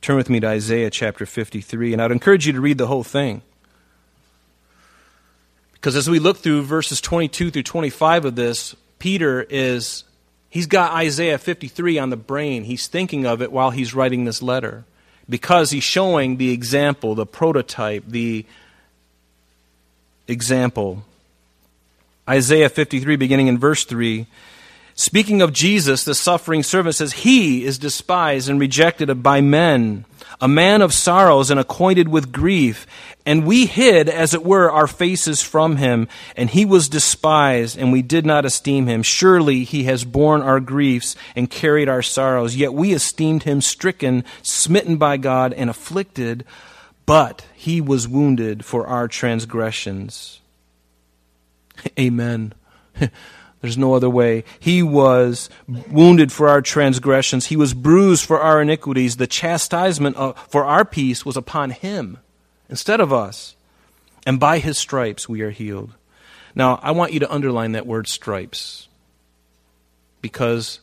Turn 0.00 0.16
with 0.16 0.30
me 0.30 0.40
to 0.40 0.48
Isaiah 0.48 0.90
chapter 0.90 1.26
53, 1.26 1.92
and 1.92 2.02
I'd 2.02 2.12
encourage 2.12 2.46
you 2.46 2.52
to 2.52 2.60
read 2.60 2.78
the 2.78 2.86
whole 2.86 3.04
thing. 3.04 3.42
Because 5.80 5.96
as 5.96 6.10
we 6.10 6.18
look 6.18 6.38
through 6.38 6.62
verses 6.62 7.00
22 7.00 7.50
through 7.50 7.62
25 7.62 8.24
of 8.24 8.34
this, 8.34 8.74
Peter 8.98 9.46
is, 9.48 10.04
he's 10.48 10.66
got 10.66 10.92
Isaiah 10.92 11.38
53 11.38 11.98
on 11.98 12.10
the 12.10 12.16
brain. 12.16 12.64
He's 12.64 12.88
thinking 12.88 13.26
of 13.26 13.42
it 13.42 13.52
while 13.52 13.70
he's 13.70 13.94
writing 13.94 14.24
this 14.24 14.42
letter. 14.42 14.84
Because 15.30 15.70
he's 15.70 15.84
showing 15.84 16.38
the 16.38 16.50
example, 16.50 17.14
the 17.14 17.26
prototype, 17.26 18.04
the 18.06 18.44
example. 20.26 21.04
Isaiah 22.28 22.68
53, 22.68 23.16
beginning 23.16 23.46
in 23.46 23.58
verse 23.58 23.84
3. 23.84 24.26
Speaking 24.94 25.42
of 25.42 25.52
Jesus, 25.52 26.02
the 26.02 26.14
suffering 26.14 26.64
servant 26.64 26.96
says, 26.96 27.12
He 27.12 27.64
is 27.64 27.78
despised 27.78 28.48
and 28.48 28.58
rejected 28.58 29.22
by 29.22 29.40
men, 29.40 30.06
a 30.40 30.48
man 30.48 30.82
of 30.82 30.94
sorrows 30.94 31.50
and 31.50 31.58
acquainted 31.58 32.08
with 32.08 32.32
grief. 32.32 32.86
And 33.26 33.46
we 33.46 33.66
hid, 33.66 34.08
as 34.08 34.34
it 34.34 34.44
were, 34.44 34.70
our 34.70 34.86
faces 34.86 35.42
from 35.42 35.76
him. 35.76 36.08
And 36.36 36.48
he 36.48 36.64
was 36.64 36.88
despised, 36.88 37.76
and 37.76 37.92
we 37.92 38.02
did 38.02 38.24
not 38.24 38.44
esteem 38.44 38.86
him. 38.86 39.02
Surely 39.02 39.64
he 39.64 39.84
has 39.84 40.04
borne 40.04 40.40
our 40.40 40.60
griefs 40.60 41.16
and 41.36 41.50
carried 41.50 41.88
our 41.88 42.02
sorrows. 42.02 42.56
Yet 42.56 42.72
we 42.72 42.92
esteemed 42.92 43.42
him 43.42 43.60
stricken, 43.60 44.24
smitten 44.42 44.96
by 44.96 45.16
God, 45.16 45.52
and 45.52 45.68
afflicted. 45.68 46.44
But 47.04 47.44
he 47.54 47.80
was 47.80 48.08
wounded 48.08 48.64
for 48.64 48.86
our 48.86 49.08
transgressions. 49.08 50.40
Amen. 51.98 52.54
There's 53.60 53.78
no 53.78 53.94
other 53.94 54.08
way. 54.08 54.44
He 54.60 54.82
was 54.82 55.50
wounded 55.66 56.30
for 56.30 56.48
our 56.48 56.62
transgressions. 56.62 57.46
He 57.46 57.56
was 57.56 57.74
bruised 57.74 58.24
for 58.24 58.40
our 58.40 58.62
iniquities. 58.62 59.16
The 59.16 59.26
chastisement 59.26 60.16
uh, 60.16 60.32
for 60.32 60.64
our 60.64 60.84
peace 60.84 61.26
was 61.26 61.36
upon 61.36 61.70
him 61.70 62.18
instead 62.68 63.00
of 63.00 63.12
us. 63.12 63.56
And 64.24 64.38
by 64.38 64.58
his 64.58 64.78
stripes 64.78 65.28
we 65.28 65.40
are 65.42 65.50
healed. 65.50 65.94
Now, 66.54 66.78
I 66.82 66.92
want 66.92 67.12
you 67.12 67.20
to 67.20 67.32
underline 67.32 67.72
that 67.72 67.86
word 67.86 68.06
stripes. 68.06 68.88
Because 70.20 70.80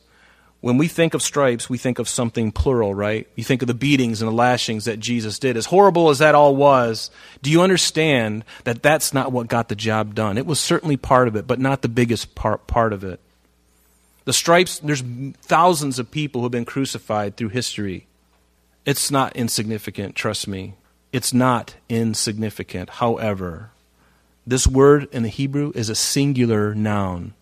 when 0.60 0.78
we 0.78 0.88
think 0.88 1.14
of 1.14 1.22
stripes, 1.22 1.68
we 1.68 1.78
think 1.78 1.98
of 1.98 2.08
something 2.08 2.50
plural, 2.50 2.94
right? 2.94 3.28
You 3.36 3.44
think 3.44 3.62
of 3.62 3.68
the 3.68 3.74
beatings 3.74 4.22
and 4.22 4.30
the 4.30 4.34
lashings 4.34 4.86
that 4.86 4.98
Jesus 4.98 5.38
did. 5.38 5.56
As 5.56 5.66
horrible 5.66 6.08
as 6.08 6.18
that 6.18 6.34
all 6.34 6.56
was, 6.56 7.10
do 7.42 7.50
you 7.50 7.62
understand 7.62 8.44
that 8.64 8.82
that's 8.82 9.12
not 9.12 9.32
what 9.32 9.48
got 9.48 9.68
the 9.68 9.76
job 9.76 10.14
done? 10.14 10.38
It 10.38 10.46
was 10.46 10.58
certainly 10.58 10.96
part 10.96 11.28
of 11.28 11.36
it, 11.36 11.46
but 11.46 11.60
not 11.60 11.82
the 11.82 11.88
biggest 11.88 12.34
part, 12.34 12.66
part 12.66 12.92
of 12.92 13.04
it. 13.04 13.20
The 14.24 14.32
stripes, 14.32 14.80
there's 14.80 15.04
thousands 15.42 15.98
of 15.98 16.10
people 16.10 16.40
who 16.40 16.46
have 16.46 16.52
been 16.52 16.64
crucified 16.64 17.36
through 17.36 17.50
history. 17.50 18.06
It's 18.84 19.10
not 19.10 19.36
insignificant, 19.36 20.16
trust 20.16 20.48
me. 20.48 20.74
It's 21.12 21.32
not 21.32 21.76
insignificant. 21.88 22.90
However, 22.90 23.70
this 24.46 24.66
word 24.66 25.08
in 25.12 25.22
the 25.22 25.28
Hebrew 25.28 25.70
is 25.74 25.88
a 25.88 25.94
singular 25.94 26.74
noun. 26.74 27.34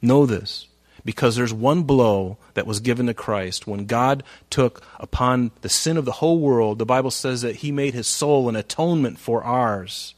Know 0.00 0.26
this 0.26 0.66
because 1.04 1.36
there's 1.36 1.52
one 1.52 1.82
blow 1.82 2.36
that 2.54 2.66
was 2.66 2.80
given 2.80 3.06
to 3.06 3.14
Christ. 3.14 3.66
When 3.66 3.86
God 3.86 4.22
took 4.50 4.82
upon 4.98 5.50
the 5.62 5.68
sin 5.68 5.96
of 5.96 6.04
the 6.04 6.12
whole 6.12 6.38
world, 6.38 6.78
the 6.78 6.86
Bible 6.86 7.10
says 7.10 7.42
that 7.42 7.56
He 7.56 7.72
made 7.72 7.94
His 7.94 8.06
soul 8.06 8.48
an 8.48 8.56
atonement 8.56 9.18
for 9.18 9.42
ours. 9.42 10.14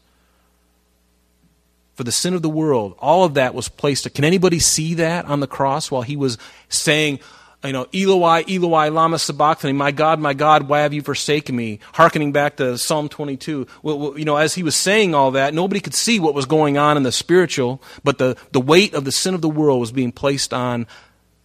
For 1.95 2.05
the 2.05 2.13
sin 2.13 2.35
of 2.35 2.43
the 2.43 2.51
world, 2.51 2.97
all 2.99 3.25
of 3.25 3.35
that 3.35 3.55
was 3.55 3.69
placed. 3.69 4.13
Can 4.15 4.25
anybody 4.25 4.59
see 4.59 4.95
that 4.95 5.27
on 5.27 5.41
the 5.41 5.47
cross 5.47 5.91
while 5.91 6.03
He 6.03 6.17
was 6.17 6.39
saying, 6.69 7.21
you 7.65 7.73
know, 7.73 7.87
Eloi, 7.95 8.45
Eloi, 8.49 8.91
lama 8.91 9.19
sabachthani, 9.19 9.73
my 9.73 9.91
God, 9.91 10.21
my 10.21 10.35
God, 10.35 10.69
why 10.69 10.81
have 10.81 10.93
you 10.93 11.03
forsaken 11.03 11.57
me? 11.57 11.81
Harkening 11.95 12.31
back 12.31 12.57
to 12.57 12.77
Psalm 12.77 13.09
22. 13.09 13.67
Well, 13.83 14.19
you 14.19 14.25
know, 14.25 14.37
as 14.37 14.55
he 14.55 14.63
was 14.63 14.77
saying 14.77 15.15
all 15.15 15.31
that, 15.33 15.55
nobody 15.55 15.81
could 15.81 15.95
see 15.95 16.21
what 16.21 16.35
was 16.35 16.45
going 16.45 16.77
on 16.77 16.97
in 16.97 17.03
the 17.03 17.13
spiritual, 17.13 17.83
but 18.03 18.19
the, 18.19 18.37
the 18.53 18.61
weight 18.61 18.93
of 18.93 19.05
the 19.05 19.13
sin 19.13 19.35
of 19.35 19.41
the 19.41 19.49
world 19.49 19.81
was 19.81 19.93
being 19.93 20.13
placed 20.13 20.53
on 20.53 20.87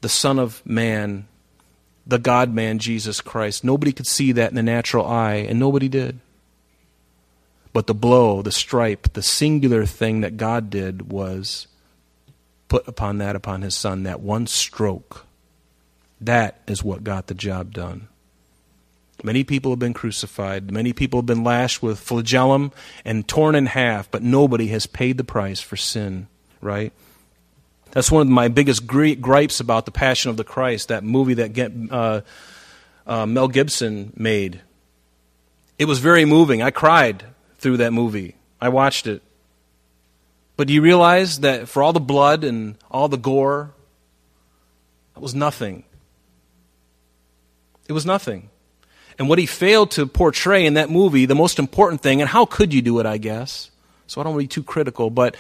the 0.02 0.10
Son 0.10 0.40
of 0.40 0.62
Man, 0.66 1.28
the 2.06 2.20
God 2.20 2.54
man, 2.54 2.80
Jesus 2.80 3.22
Christ. 3.22 3.64
Nobody 3.64 3.92
could 3.92 4.08
see 4.08 4.34
that 4.34 4.50
in 4.50 4.56
the 4.56 4.64
natural 4.64 5.06
eye, 5.06 5.36
and 5.36 5.58
nobody 5.58 5.88
did. 5.88 6.20
But 7.72 7.88
the 7.88 7.94
blow, 7.94 8.42
the 8.42 8.52
stripe, 8.52 9.14
the 9.14 9.22
singular 9.22 9.86
thing 9.86 10.22
that 10.22 10.36
God 10.36 10.70
did 10.70 11.12
was 11.12 11.68
put 12.68 12.88
upon 12.88 13.20
that, 13.20 13.36
upon 13.36 13.62
his 13.62 13.76
Son, 13.76 14.04
that 14.04 14.20
one 14.20 14.48
stroke 14.48 15.26
that 16.22 16.62
is 16.68 16.84
what 16.84 17.04
got 17.04 17.28
the 17.28 17.34
job 17.34 17.74
done. 17.74 18.08
Many 19.24 19.44
people 19.44 19.72
have 19.72 19.80
been 19.80 19.94
crucified. 19.94 20.72
Many 20.72 20.94
people 20.94 21.20
have 21.20 21.26
been 21.26 21.44
lashed 21.44 21.84
with 21.84 22.00
flagellum 22.00 22.72
and 23.04 23.28
torn 23.28 23.56
in 23.56 23.66
half, 23.66 24.10
but 24.10 24.24
nobody 24.24 24.68
has 24.68 24.86
paid 24.86 25.18
the 25.18 25.24
price 25.24 25.60
for 25.60 25.76
sin, 25.76 26.28
right? 26.62 26.94
That's 27.92 28.12
one 28.12 28.22
of 28.22 28.28
my 28.28 28.48
biggest 28.48 28.86
gripes 28.88 29.60
about 29.60 29.86
The 29.86 29.92
Passion 29.92 30.30
of 30.30 30.38
the 30.38 30.44
Christ, 30.44 30.88
that 30.88 31.04
movie 31.04 31.34
that 31.36 31.90
uh, 31.92 32.22
uh, 33.06 33.26
Mel 33.26 33.48
Gibson 33.48 34.14
made. 34.16 34.62
It 35.78 35.86
was 35.86 36.00
very 36.00 36.26
moving. 36.26 36.62
I 36.62 36.72
cried 36.72 37.24
through 37.58 37.78
that 37.78 37.92
movie. 37.92 38.36
I 38.62 38.70
watched 38.70 39.08
it. 39.08 39.22
But 40.56 40.68
do 40.68 40.74
you 40.74 40.82
realize 40.82 41.40
that 41.40 41.68
for 41.68 41.82
all 41.82 41.94
the 41.94 42.00
blood 42.00 42.44
and 42.44 42.76
all 42.92 43.08
the 43.08 43.18
gore, 43.18 43.72
that 45.16 45.22
was 45.22 45.34
nothing 45.34 45.84
it 47.90 47.94
was 47.94 48.06
nothing. 48.06 48.50
And 49.18 49.28
what 49.28 49.40
he 49.40 49.46
failed 49.46 49.92
to 49.92 50.08
portray 50.08 50.66
in 50.66 50.76
that 50.76 50.90
movie, 50.90 51.26
the 51.26 51.36
most 51.36 51.60
important 51.60 52.02
thing, 52.02 52.22
and 52.22 52.30
how 52.30 52.46
could 52.46 52.74
you 52.74 52.82
do 52.82 53.00
it, 53.00 53.06
I 53.06 53.18
guess? 53.18 53.70
So 54.08 54.22
I 54.22 54.24
don't 54.24 54.36
want 54.36 54.44
to 54.44 54.48
be 54.48 54.62
too 54.62 54.64
critical, 54.64 55.10
but 55.10 55.36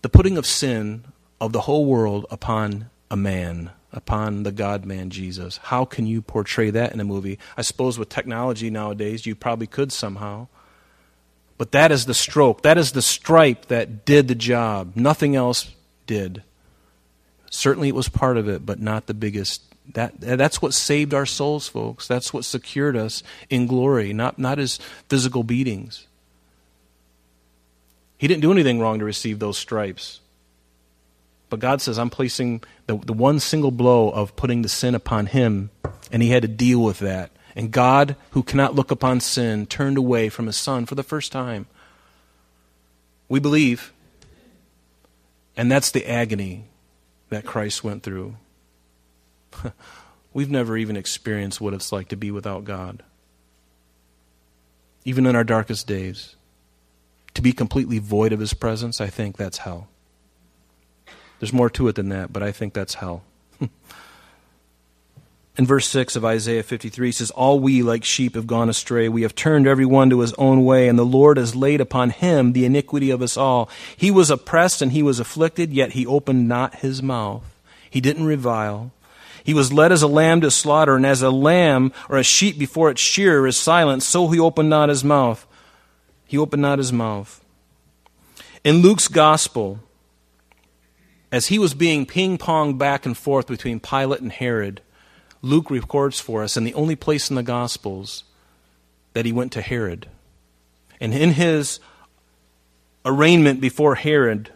the 0.00 0.08
putting 0.08 0.38
of 0.38 0.46
sin 0.46 1.04
of 1.40 1.52
the 1.52 1.60
whole 1.62 1.84
world 1.84 2.24
upon 2.30 2.88
a 3.10 3.16
man, 3.16 3.70
upon 3.92 4.44
the 4.44 4.52
God 4.52 4.86
man 4.86 5.10
Jesus. 5.10 5.58
How 5.58 5.84
can 5.84 6.06
you 6.06 6.22
portray 6.22 6.70
that 6.70 6.92
in 6.92 7.00
a 7.00 7.04
movie? 7.04 7.38
I 7.56 7.62
suppose 7.62 7.98
with 7.98 8.08
technology 8.08 8.70
nowadays, 8.70 9.26
you 9.26 9.34
probably 9.34 9.66
could 9.66 9.92
somehow. 9.92 10.46
But 11.58 11.72
that 11.72 11.90
is 11.90 12.06
the 12.06 12.14
stroke, 12.14 12.62
that 12.62 12.78
is 12.78 12.92
the 12.92 13.02
stripe 13.02 13.66
that 13.66 14.04
did 14.04 14.28
the 14.28 14.34
job. 14.34 14.92
Nothing 14.94 15.34
else 15.36 15.74
did. 16.06 16.42
Certainly 17.50 17.88
it 17.88 17.94
was 17.94 18.08
part 18.08 18.36
of 18.36 18.48
it, 18.48 18.64
but 18.64 18.80
not 18.80 19.06
the 19.06 19.14
biggest 19.14 19.62
that, 19.94 20.20
that's 20.20 20.60
what 20.60 20.74
saved 20.74 21.14
our 21.14 21.26
souls, 21.26 21.68
folks. 21.68 22.08
That's 22.08 22.32
what 22.32 22.44
secured 22.44 22.96
us 22.96 23.22
in 23.48 23.66
glory, 23.66 24.12
not, 24.12 24.38
not 24.38 24.58
his 24.58 24.78
physical 25.08 25.42
beatings. 25.42 26.06
He 28.18 28.28
didn't 28.28 28.42
do 28.42 28.52
anything 28.52 28.80
wrong 28.80 28.98
to 28.98 29.04
receive 29.04 29.38
those 29.38 29.58
stripes. 29.58 30.20
But 31.48 31.60
God 31.60 31.80
says, 31.80 31.98
I'm 31.98 32.10
placing 32.10 32.62
the, 32.86 32.96
the 32.96 33.12
one 33.12 33.38
single 33.40 33.70
blow 33.70 34.10
of 34.10 34.34
putting 34.36 34.62
the 34.62 34.68
sin 34.68 34.94
upon 34.94 35.26
him, 35.26 35.70
and 36.10 36.22
he 36.22 36.30
had 36.30 36.42
to 36.42 36.48
deal 36.48 36.82
with 36.82 36.98
that. 37.00 37.30
And 37.54 37.70
God, 37.70 38.16
who 38.30 38.42
cannot 38.42 38.74
look 38.74 38.90
upon 38.90 39.20
sin, 39.20 39.66
turned 39.66 39.96
away 39.96 40.28
from 40.28 40.46
his 40.46 40.56
son 40.56 40.86
for 40.86 40.94
the 40.94 41.02
first 41.02 41.32
time. 41.32 41.66
We 43.28 43.40
believe. 43.40 43.92
And 45.56 45.70
that's 45.70 45.90
the 45.90 46.06
agony 46.10 46.64
that 47.30 47.46
Christ 47.46 47.82
went 47.82 48.02
through. 48.02 48.36
We've 50.32 50.50
never 50.50 50.76
even 50.76 50.96
experienced 50.96 51.60
what 51.60 51.74
it's 51.74 51.92
like 51.92 52.08
to 52.08 52.16
be 52.16 52.30
without 52.30 52.64
God. 52.64 53.02
Even 55.04 55.26
in 55.26 55.36
our 55.36 55.44
darkest 55.44 55.86
days. 55.86 56.36
To 57.34 57.42
be 57.42 57.52
completely 57.52 57.98
void 57.98 58.32
of 58.32 58.40
His 58.40 58.54
presence, 58.54 59.00
I 59.00 59.08
think 59.08 59.36
that's 59.36 59.58
hell. 59.58 59.88
There's 61.38 61.52
more 61.52 61.70
to 61.70 61.88
it 61.88 61.96
than 61.96 62.08
that, 62.08 62.32
but 62.32 62.42
I 62.42 62.50
think 62.50 62.72
that's 62.72 62.94
hell. 62.94 63.22
In 65.58 65.64
verse 65.64 65.88
6 65.88 66.16
of 66.16 66.24
Isaiah 66.24 66.62
53 66.62 67.12
says, 67.12 67.30
All 67.30 67.58
we 67.58 67.82
like 67.82 68.04
sheep 68.04 68.34
have 68.34 68.46
gone 68.46 68.68
astray. 68.68 69.08
We 69.08 69.22
have 69.22 69.34
turned 69.34 69.66
every 69.66 69.86
one 69.86 70.10
to 70.10 70.20
his 70.20 70.34
own 70.34 70.64
way, 70.64 70.86
and 70.86 70.98
the 70.98 71.04
Lord 71.04 71.38
has 71.38 71.56
laid 71.56 71.80
upon 71.80 72.10
him 72.10 72.52
the 72.52 72.66
iniquity 72.66 73.10
of 73.10 73.22
us 73.22 73.38
all. 73.38 73.70
He 73.96 74.10
was 74.10 74.30
oppressed 74.30 74.82
and 74.82 74.92
he 74.92 75.02
was 75.02 75.18
afflicted, 75.18 75.72
yet 75.72 75.92
he 75.92 76.06
opened 76.06 76.46
not 76.46 76.76
his 76.76 77.02
mouth. 77.02 77.42
He 77.88 78.02
didn't 78.02 78.26
revile. 78.26 78.92
He 79.46 79.54
was 79.54 79.72
led 79.72 79.92
as 79.92 80.02
a 80.02 80.08
lamb 80.08 80.40
to 80.40 80.50
slaughter, 80.50 80.96
and 80.96 81.06
as 81.06 81.22
a 81.22 81.30
lamb 81.30 81.92
or 82.08 82.18
a 82.18 82.24
sheep 82.24 82.58
before 82.58 82.90
its 82.90 83.00
shearer 83.00 83.46
is 83.46 83.56
silent, 83.56 84.02
so 84.02 84.26
he 84.26 84.40
opened 84.40 84.68
not 84.68 84.88
his 84.88 85.04
mouth. 85.04 85.46
He 86.26 86.36
opened 86.36 86.62
not 86.62 86.78
his 86.78 86.92
mouth. 86.92 87.40
In 88.64 88.78
Luke's 88.82 89.06
gospel, 89.06 89.78
as 91.30 91.46
he 91.46 91.60
was 91.60 91.74
being 91.74 92.06
ping 92.06 92.38
ponged 92.38 92.76
back 92.76 93.06
and 93.06 93.16
forth 93.16 93.46
between 93.46 93.78
Pilate 93.78 94.20
and 94.20 94.32
Herod, 94.32 94.80
Luke 95.42 95.70
records 95.70 96.18
for 96.18 96.42
us, 96.42 96.56
in 96.56 96.64
the 96.64 96.74
only 96.74 96.96
place 96.96 97.30
in 97.30 97.36
the 97.36 97.44
Gospels, 97.44 98.24
that 99.12 99.26
he 99.26 99.30
went 99.30 99.52
to 99.52 99.62
Herod. 99.62 100.08
And 101.00 101.14
in 101.14 101.34
his 101.34 101.78
arraignment 103.04 103.60
before 103.60 103.94
Herod, 103.94 104.50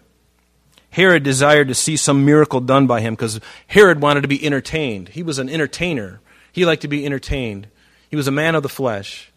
Herod 0.90 1.22
desired 1.22 1.68
to 1.68 1.74
see 1.74 1.96
some 1.96 2.24
miracle 2.24 2.60
done 2.60 2.86
by 2.86 3.00
him 3.00 3.14
because 3.14 3.40
Herod 3.68 4.02
wanted 4.02 4.22
to 4.22 4.28
be 4.28 4.44
entertained. 4.44 5.10
He 5.10 5.22
was 5.22 5.38
an 5.38 5.48
entertainer. 5.48 6.20
He 6.52 6.66
liked 6.66 6.82
to 6.82 6.88
be 6.88 7.06
entertained. 7.06 7.68
He 8.08 8.16
was 8.16 8.26
a 8.26 8.32
man 8.32 8.56
of 8.56 8.62
the 8.62 8.68
flesh. 8.68 9.30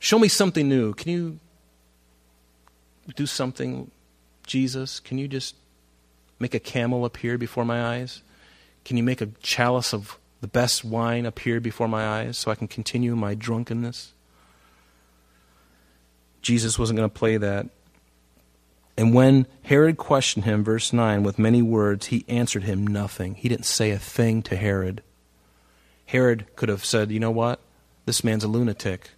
Show 0.00 0.18
me 0.18 0.28
something 0.28 0.68
new. 0.68 0.94
Can 0.94 1.12
you 1.12 1.38
do 3.14 3.26
something? 3.26 3.90
Jesus, 4.46 5.00
can 5.00 5.18
you 5.18 5.28
just 5.28 5.54
make 6.38 6.54
a 6.54 6.58
camel 6.58 7.04
appear 7.04 7.36
before 7.38 7.64
my 7.64 7.96
eyes? 7.96 8.22
Can 8.84 8.96
you 8.96 9.02
make 9.02 9.20
a 9.20 9.26
chalice 9.42 9.92
of 9.92 10.18
the 10.40 10.48
best 10.48 10.84
wine 10.84 11.26
appear 11.26 11.60
before 11.60 11.86
my 11.88 12.04
eyes 12.06 12.36
so 12.38 12.50
I 12.50 12.54
can 12.54 12.68
continue 12.68 13.14
my 13.14 13.34
drunkenness? 13.34 14.12
Jesus 16.40 16.78
wasn't 16.78 16.96
going 16.96 17.08
to 17.08 17.16
play 17.16 17.36
that. 17.36 17.68
And 18.96 19.14
when 19.14 19.46
Herod 19.62 19.96
questioned 19.96 20.44
him, 20.44 20.62
verse 20.62 20.92
9, 20.92 21.22
with 21.22 21.38
many 21.38 21.62
words, 21.62 22.06
he 22.06 22.24
answered 22.28 22.64
him 22.64 22.86
nothing. 22.86 23.34
He 23.34 23.48
didn't 23.48 23.64
say 23.64 23.90
a 23.90 23.98
thing 23.98 24.42
to 24.42 24.56
Herod. 24.56 25.02
Herod 26.06 26.46
could 26.56 26.68
have 26.68 26.84
said, 26.84 27.10
You 27.10 27.20
know 27.20 27.30
what? 27.30 27.60
This 28.04 28.22
man's 28.22 28.44
a 28.44 28.48
lunatic. 28.48 29.10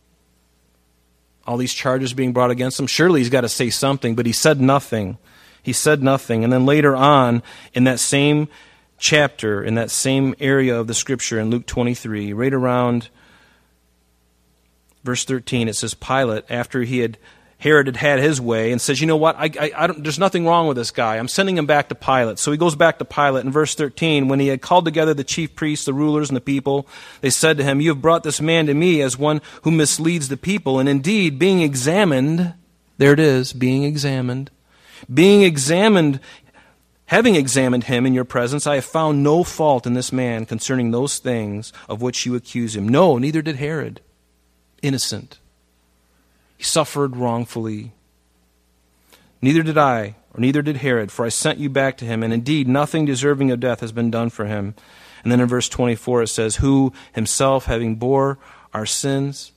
All 1.46 1.56
these 1.56 1.74
charges 1.74 2.14
being 2.14 2.32
brought 2.32 2.50
against 2.50 2.78
him, 2.78 2.86
surely 2.86 3.20
he's 3.20 3.30
got 3.30 3.42
to 3.42 3.48
say 3.48 3.68
something, 3.68 4.14
but 4.14 4.26
he 4.26 4.32
said 4.32 4.60
nothing. 4.60 5.18
He 5.62 5.72
said 5.72 6.02
nothing. 6.02 6.44
And 6.44 6.52
then 6.52 6.66
later 6.66 6.94
on, 6.94 7.42
in 7.72 7.84
that 7.84 7.98
same 7.98 8.48
chapter, 8.98 9.62
in 9.62 9.74
that 9.74 9.90
same 9.90 10.34
area 10.38 10.78
of 10.78 10.86
the 10.86 10.94
scripture 10.94 11.40
in 11.40 11.50
Luke 11.50 11.66
23, 11.66 12.32
right 12.32 12.54
around 12.54 13.08
verse 15.02 15.24
13, 15.24 15.68
it 15.68 15.74
says, 15.74 15.94
Pilate, 15.94 16.44
after 16.48 16.82
he 16.82 17.00
had 17.00 17.18
Herod 17.58 17.86
had 17.86 17.96
had 17.96 18.18
his 18.18 18.40
way 18.40 18.72
and 18.72 18.80
says, 18.80 19.00
You 19.00 19.06
know 19.06 19.16
what? 19.16 19.36
I, 19.36 19.50
I, 19.58 19.72
I 19.76 19.86
there's 19.86 20.18
nothing 20.18 20.46
wrong 20.46 20.66
with 20.66 20.76
this 20.76 20.90
guy. 20.90 21.16
I'm 21.16 21.28
sending 21.28 21.56
him 21.56 21.66
back 21.66 21.88
to 21.88 21.94
Pilate. 21.94 22.38
So 22.38 22.52
he 22.52 22.58
goes 22.58 22.74
back 22.74 22.98
to 22.98 23.04
Pilate. 23.04 23.44
In 23.44 23.52
verse 23.52 23.74
13, 23.74 24.28
when 24.28 24.40
he 24.40 24.48
had 24.48 24.60
called 24.60 24.84
together 24.84 25.14
the 25.14 25.24
chief 25.24 25.54
priests, 25.54 25.86
the 25.86 25.94
rulers, 25.94 26.28
and 26.28 26.36
the 26.36 26.42
people, 26.42 26.86
they 27.20 27.30
said 27.30 27.56
to 27.58 27.64
him, 27.64 27.80
You 27.80 27.90
have 27.90 28.02
brought 28.02 28.22
this 28.22 28.40
man 28.40 28.66
to 28.66 28.74
me 28.74 29.00
as 29.00 29.18
one 29.18 29.40
who 29.62 29.70
misleads 29.70 30.28
the 30.28 30.36
people. 30.36 30.78
And 30.78 30.88
indeed, 30.88 31.38
being 31.38 31.62
examined, 31.62 32.54
there 32.98 33.12
it 33.12 33.20
is, 33.20 33.52
being 33.52 33.84
examined, 33.84 34.50
being 35.12 35.42
examined, 35.42 36.20
having 37.06 37.34
examined 37.34 37.84
him 37.84 38.06
in 38.06 38.14
your 38.14 38.24
presence, 38.24 38.66
I 38.66 38.76
have 38.76 38.84
found 38.84 39.22
no 39.22 39.44
fault 39.44 39.86
in 39.86 39.94
this 39.94 40.12
man 40.12 40.44
concerning 40.44 40.90
those 40.90 41.18
things 41.18 41.72
of 41.88 42.02
which 42.02 42.26
you 42.26 42.34
accuse 42.34 42.76
him. 42.76 42.88
No, 42.88 43.18
neither 43.18 43.42
did 43.42 43.56
Herod. 43.56 44.00
Innocent. 44.82 45.38
He 46.56 46.64
suffered 46.64 47.16
wrongfully. 47.16 47.92
Neither 49.40 49.62
did 49.62 49.78
I, 49.78 50.16
or 50.32 50.40
neither 50.40 50.62
did 50.62 50.78
Herod, 50.78 51.12
for 51.12 51.24
I 51.24 51.28
sent 51.28 51.58
you 51.58 51.68
back 51.68 51.96
to 51.98 52.04
him, 52.04 52.22
and 52.22 52.32
indeed 52.32 52.66
nothing 52.66 53.04
deserving 53.04 53.50
of 53.50 53.60
death 53.60 53.80
has 53.80 53.92
been 53.92 54.10
done 54.10 54.30
for 54.30 54.46
him. 54.46 54.74
And 55.22 55.32
then 55.32 55.40
in 55.40 55.48
verse 55.48 55.68
24 55.68 56.22
it 56.22 56.28
says, 56.28 56.56
Who 56.56 56.92
himself, 57.12 57.66
having 57.66 57.96
bore 57.96 58.38
our 58.72 58.86
sins 58.86 59.52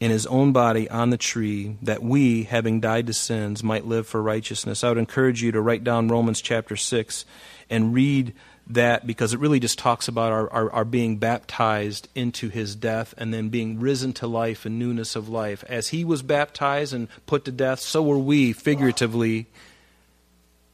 in 0.00 0.10
his 0.10 0.26
own 0.26 0.52
body 0.52 0.90
on 0.90 1.10
the 1.10 1.16
tree, 1.16 1.76
that 1.80 2.02
we, 2.02 2.42
having 2.42 2.80
died 2.80 3.06
to 3.06 3.12
sins, 3.12 3.62
might 3.62 3.86
live 3.86 4.06
for 4.06 4.20
righteousness. 4.20 4.82
I 4.82 4.88
would 4.88 4.98
encourage 4.98 5.42
you 5.42 5.52
to 5.52 5.60
write 5.60 5.84
down 5.84 6.08
Romans 6.08 6.40
chapter 6.40 6.76
6 6.76 7.24
and 7.70 7.94
read 7.94 8.34
that 8.68 9.06
because 9.06 9.34
it 9.34 9.40
really 9.40 9.60
just 9.60 9.78
talks 9.78 10.08
about 10.08 10.32
our, 10.32 10.50
our, 10.50 10.72
our, 10.72 10.84
being 10.84 11.16
baptized 11.16 12.08
into 12.14 12.48
his 12.48 12.76
death 12.76 13.12
and 13.18 13.34
then 13.34 13.48
being 13.48 13.80
risen 13.80 14.12
to 14.14 14.26
life 14.26 14.64
and 14.64 14.78
newness 14.78 15.16
of 15.16 15.28
life. 15.28 15.64
As 15.68 15.88
he 15.88 16.04
was 16.04 16.22
baptized 16.22 16.94
and 16.94 17.08
put 17.26 17.44
to 17.44 17.52
death, 17.52 17.80
so 17.80 18.02
were 18.02 18.18
we, 18.18 18.52
figuratively, 18.52 19.46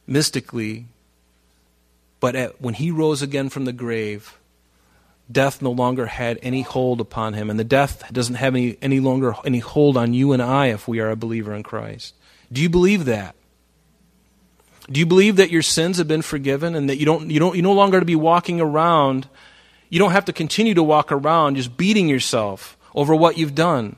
mystically. 0.05 0.85
But 2.19 2.35
at, 2.35 2.61
when 2.61 2.75
he 2.75 2.91
rose 2.91 3.21
again 3.21 3.49
from 3.49 3.65
the 3.65 3.73
grave, 3.73 4.37
death 5.31 5.61
no 5.61 5.71
longer 5.71 6.05
had 6.05 6.39
any 6.41 6.61
hold 6.61 7.01
upon 7.01 7.33
him, 7.33 7.49
and 7.49 7.59
the 7.59 7.63
death 7.63 8.11
doesn't 8.13 8.35
have 8.35 8.55
any, 8.55 8.77
any 8.81 8.99
longer 8.99 9.35
any 9.45 9.59
hold 9.59 9.97
on 9.97 10.13
you 10.13 10.31
and 10.31 10.41
I 10.41 10.67
if 10.67 10.87
we 10.87 10.99
are 10.99 11.09
a 11.09 11.15
believer 11.15 11.53
in 11.53 11.63
Christ. 11.63 12.13
Do 12.51 12.61
you 12.61 12.69
believe 12.69 13.05
that? 13.05 13.35
Do 14.91 14.99
you 14.99 15.05
believe 15.05 15.35
that 15.35 15.51
your 15.51 15.61
sins 15.61 15.97
have 15.97 16.07
been 16.07 16.21
forgiven 16.21 16.75
and 16.75 16.89
that 16.89 16.97
you 16.97 17.05
don't 17.05 17.29
you 17.29 17.39
don't 17.39 17.55
you 17.55 17.61
no 17.61 17.73
longer 17.73 17.99
to 17.99 18.05
be 18.05 18.15
walking 18.15 18.59
around 18.59 19.27
you 19.89 19.99
don't 19.99 20.11
have 20.11 20.25
to 20.25 20.33
continue 20.33 20.75
to 20.75 20.83
walk 20.83 21.11
around 21.11 21.55
just 21.55 21.75
beating 21.75 22.07
yourself 22.07 22.77
over 22.93 23.15
what 23.15 23.37
you've 23.37 23.55
done. 23.55 23.95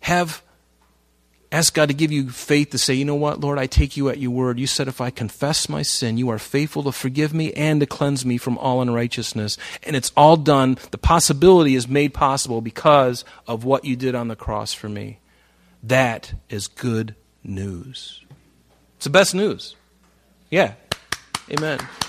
Have 0.00 0.42
ask 1.50 1.72
God 1.72 1.88
to 1.88 1.94
give 1.94 2.12
you 2.12 2.28
faith 2.28 2.70
to 2.70 2.78
say, 2.78 2.92
you 2.92 3.04
know 3.04 3.14
what, 3.14 3.40
Lord, 3.40 3.58
I 3.58 3.66
take 3.66 3.96
you 3.96 4.08
at 4.10 4.18
your 4.18 4.32
word. 4.32 4.58
You 4.58 4.66
said 4.66 4.88
if 4.88 5.00
I 5.00 5.10
confess 5.10 5.68
my 5.68 5.82
sin, 5.82 6.18
you 6.18 6.28
are 6.28 6.38
faithful 6.38 6.82
to 6.82 6.92
forgive 6.92 7.32
me 7.32 7.52
and 7.54 7.80
to 7.80 7.86
cleanse 7.86 8.26
me 8.26 8.36
from 8.36 8.58
all 8.58 8.82
unrighteousness. 8.82 9.56
And 9.82 9.96
it's 9.96 10.12
all 10.16 10.36
done. 10.36 10.76
The 10.90 10.98
possibility 10.98 11.74
is 11.74 11.88
made 11.88 12.12
possible 12.12 12.60
because 12.60 13.24
of 13.46 13.64
what 13.64 13.84
you 13.84 13.96
did 13.96 14.14
on 14.14 14.28
the 14.28 14.36
cross 14.36 14.74
for 14.74 14.88
me. 14.88 15.18
That 15.82 16.34
is 16.50 16.66
good 16.66 17.14
news. 17.42 18.25
It's 18.96 19.04
the 19.04 19.10
best 19.10 19.34
news. 19.34 19.76
Yeah. 20.50 20.74
Amen. 21.50 21.78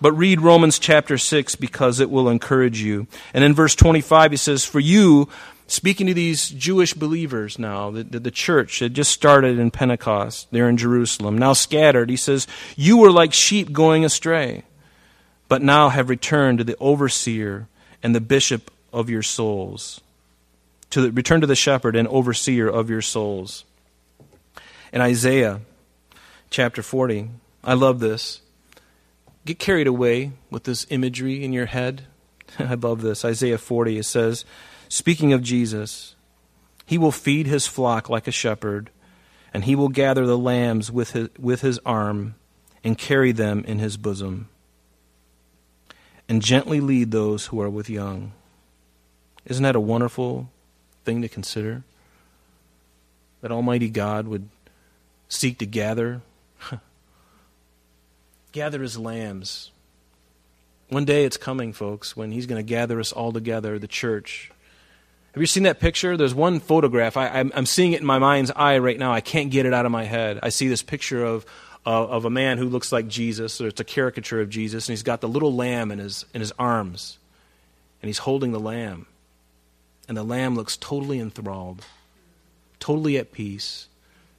but 0.00 0.12
read 0.12 0.40
Romans 0.40 0.78
chapter 0.78 1.18
6 1.18 1.56
because 1.56 2.00
it 2.00 2.10
will 2.10 2.28
encourage 2.28 2.80
you. 2.80 3.06
And 3.32 3.44
in 3.44 3.54
verse 3.54 3.74
25, 3.74 4.32
he 4.32 4.36
says, 4.36 4.64
For 4.64 4.80
you, 4.80 5.28
speaking 5.66 6.06
to 6.08 6.14
these 6.14 6.48
Jewish 6.48 6.94
believers 6.94 7.58
now, 7.58 7.90
the, 7.90 8.02
the, 8.04 8.18
the 8.18 8.30
church 8.30 8.80
that 8.80 8.90
just 8.90 9.12
started 9.12 9.58
in 9.58 9.70
Pentecost, 9.70 10.48
they're 10.50 10.68
in 10.68 10.76
Jerusalem, 10.76 11.38
now 11.38 11.52
scattered, 11.52 12.10
he 12.10 12.16
says, 12.16 12.46
You 12.74 12.96
were 12.96 13.12
like 13.12 13.32
sheep 13.32 13.72
going 13.72 14.04
astray, 14.04 14.64
but 15.48 15.62
now 15.62 15.90
have 15.90 16.08
returned 16.08 16.58
to 16.58 16.64
the 16.64 16.76
overseer 16.80 17.68
and 18.02 18.14
the 18.14 18.20
bishop 18.20 18.72
of 18.92 19.08
your 19.10 19.22
souls. 19.22 20.00
To 20.90 21.02
the, 21.02 21.12
return 21.12 21.42
to 21.42 21.46
the 21.46 21.54
shepherd 21.54 21.94
and 21.94 22.08
overseer 22.08 22.68
of 22.68 22.88
your 22.88 23.02
souls 23.02 23.65
in 24.92 25.00
Isaiah 25.00 25.60
chapter 26.50 26.82
40. 26.82 27.30
I 27.64 27.74
love 27.74 28.00
this. 28.00 28.40
Get 29.44 29.58
carried 29.58 29.86
away 29.86 30.32
with 30.50 30.64
this 30.64 30.86
imagery 30.90 31.44
in 31.44 31.52
your 31.52 31.66
head. 31.66 32.02
I 32.58 32.74
love 32.74 33.02
this. 33.02 33.24
Isaiah 33.24 33.58
40, 33.58 33.98
it 33.98 34.04
says, 34.04 34.44
speaking 34.88 35.32
of 35.32 35.42
Jesus, 35.42 36.14
he 36.84 36.98
will 36.98 37.12
feed 37.12 37.46
his 37.46 37.66
flock 37.66 38.08
like 38.08 38.26
a 38.28 38.32
shepherd, 38.32 38.90
and 39.52 39.64
he 39.64 39.74
will 39.74 39.88
gather 39.88 40.26
the 40.26 40.38
lambs 40.38 40.90
with 40.90 41.12
his, 41.12 41.28
with 41.38 41.60
his 41.60 41.80
arm 41.84 42.34
and 42.84 42.96
carry 42.96 43.32
them 43.32 43.64
in 43.66 43.78
his 43.78 43.96
bosom, 43.96 44.48
and 46.28 46.42
gently 46.42 46.80
lead 46.80 47.10
those 47.10 47.46
who 47.46 47.60
are 47.60 47.70
with 47.70 47.90
young. 47.90 48.32
Isn't 49.44 49.64
that 49.64 49.76
a 49.76 49.80
wonderful 49.80 50.50
thing 51.04 51.22
to 51.22 51.28
consider? 51.28 51.82
That 53.40 53.52
Almighty 53.52 53.90
God 53.90 54.26
would 54.28 54.48
seek 55.28 55.58
to 55.58 55.66
gather. 55.66 56.22
gather 58.52 58.82
as 58.82 58.98
lambs. 58.98 59.70
One 60.88 61.04
day 61.04 61.24
it's 61.24 61.36
coming, 61.36 61.72
folks, 61.72 62.16
when 62.16 62.30
he's 62.30 62.46
going 62.46 62.64
to 62.64 62.68
gather 62.68 63.00
us 63.00 63.12
all 63.12 63.32
together, 63.32 63.78
the 63.78 63.88
church. 63.88 64.52
Have 65.32 65.42
you 65.42 65.46
seen 65.46 65.64
that 65.64 65.80
picture? 65.80 66.16
There's 66.16 66.34
one 66.34 66.60
photograph. 66.60 67.16
I, 67.16 67.40
am 67.40 67.66
seeing 67.66 67.92
it 67.92 68.00
in 68.00 68.06
my 68.06 68.18
mind's 68.18 68.52
eye 68.54 68.78
right 68.78 68.98
now. 68.98 69.12
I 69.12 69.20
can't 69.20 69.50
get 69.50 69.66
it 69.66 69.74
out 69.74 69.84
of 69.84 69.92
my 69.92 70.04
head. 70.04 70.38
I 70.42 70.50
see 70.50 70.68
this 70.68 70.82
picture 70.82 71.24
of, 71.24 71.44
uh, 71.84 72.06
of 72.06 72.24
a 72.24 72.30
man 72.30 72.58
who 72.58 72.68
looks 72.68 72.92
like 72.92 73.08
Jesus, 73.08 73.60
or 73.60 73.66
it's 73.66 73.80
a 73.80 73.84
caricature 73.84 74.40
of 74.40 74.48
Jesus, 74.48 74.88
and 74.88 74.92
he's 74.92 75.02
got 75.02 75.20
the 75.20 75.28
little 75.28 75.54
lamb 75.54 75.90
in 75.90 75.98
his, 75.98 76.24
in 76.32 76.40
his 76.40 76.52
arms, 76.58 77.18
and 78.00 78.08
he's 78.08 78.18
holding 78.18 78.52
the 78.52 78.60
lamb. 78.60 79.06
And 80.08 80.16
the 80.16 80.22
lamb 80.22 80.54
looks 80.54 80.76
totally 80.76 81.18
enthralled, 81.18 81.84
totally 82.78 83.18
at 83.18 83.32
peace 83.32 83.88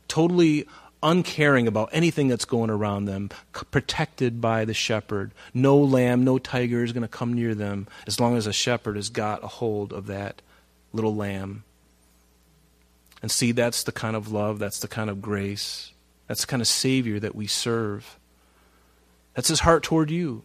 totally 0.08 0.68
uncaring 1.04 1.68
about 1.68 1.90
anything 1.92 2.28
that's 2.28 2.46
going 2.46 2.70
around 2.70 3.06
them, 3.06 3.30
protected 3.72 4.42
by 4.42 4.66
the 4.66 4.74
shepherd. 4.74 5.32
No 5.54 5.78
lamb, 5.78 6.24
no 6.24 6.40
tiger 6.40 6.84
is 6.84 6.92
going 6.92 7.04
to 7.04 7.08
come 7.08 7.34
near 7.34 7.54
them 7.54 7.88
as 8.08 8.20
long 8.20 8.36
as 8.36 8.48
a 8.48 8.54
shepherd 8.54 8.96
has 8.96 9.10
got 9.10 9.44
a 9.44 9.48
hold 9.48 9.94
of 9.94 10.08
that 10.08 10.42
little 10.94 11.16
lamb. 11.16 11.64
And 13.22 13.32
see, 13.32 13.52
that's 13.52 13.84
the 13.84 13.92
kind 13.92 14.16
of 14.16 14.32
love, 14.32 14.60
that's 14.60 14.80
the 14.80 14.88
kind 14.88 15.10
of 15.10 15.22
grace, 15.22 15.92
that's 16.28 16.42
the 16.42 16.48
kind 16.48 16.62
of 16.62 16.68
Savior 16.68 17.20
that 17.20 17.36
we 17.36 17.48
serve. 17.48 18.18
That's 19.34 19.50
his 19.50 19.62
heart 19.62 19.84
toward 19.84 20.10
you. 20.10 20.44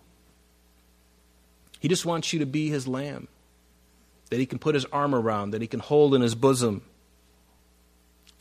He 1.81 1.89
just 1.89 2.07
wants 2.07 2.33
you 2.33 2.39
to 2.39 2.47
be 2.47 2.69
his 2.69 2.87
lamb, 2.87 3.29
that 4.31 4.39
he 4.39 4.47
can 4.47 4.59
put 4.59 4.75
his 4.75 4.85
arm 4.87 5.15
around, 5.15 5.51
that 5.51 5.63
he 5.63 5.67
can 5.67 5.81
hold 5.81 6.15
in 6.15 6.21
his 6.21 6.35
bosom. 6.35 6.83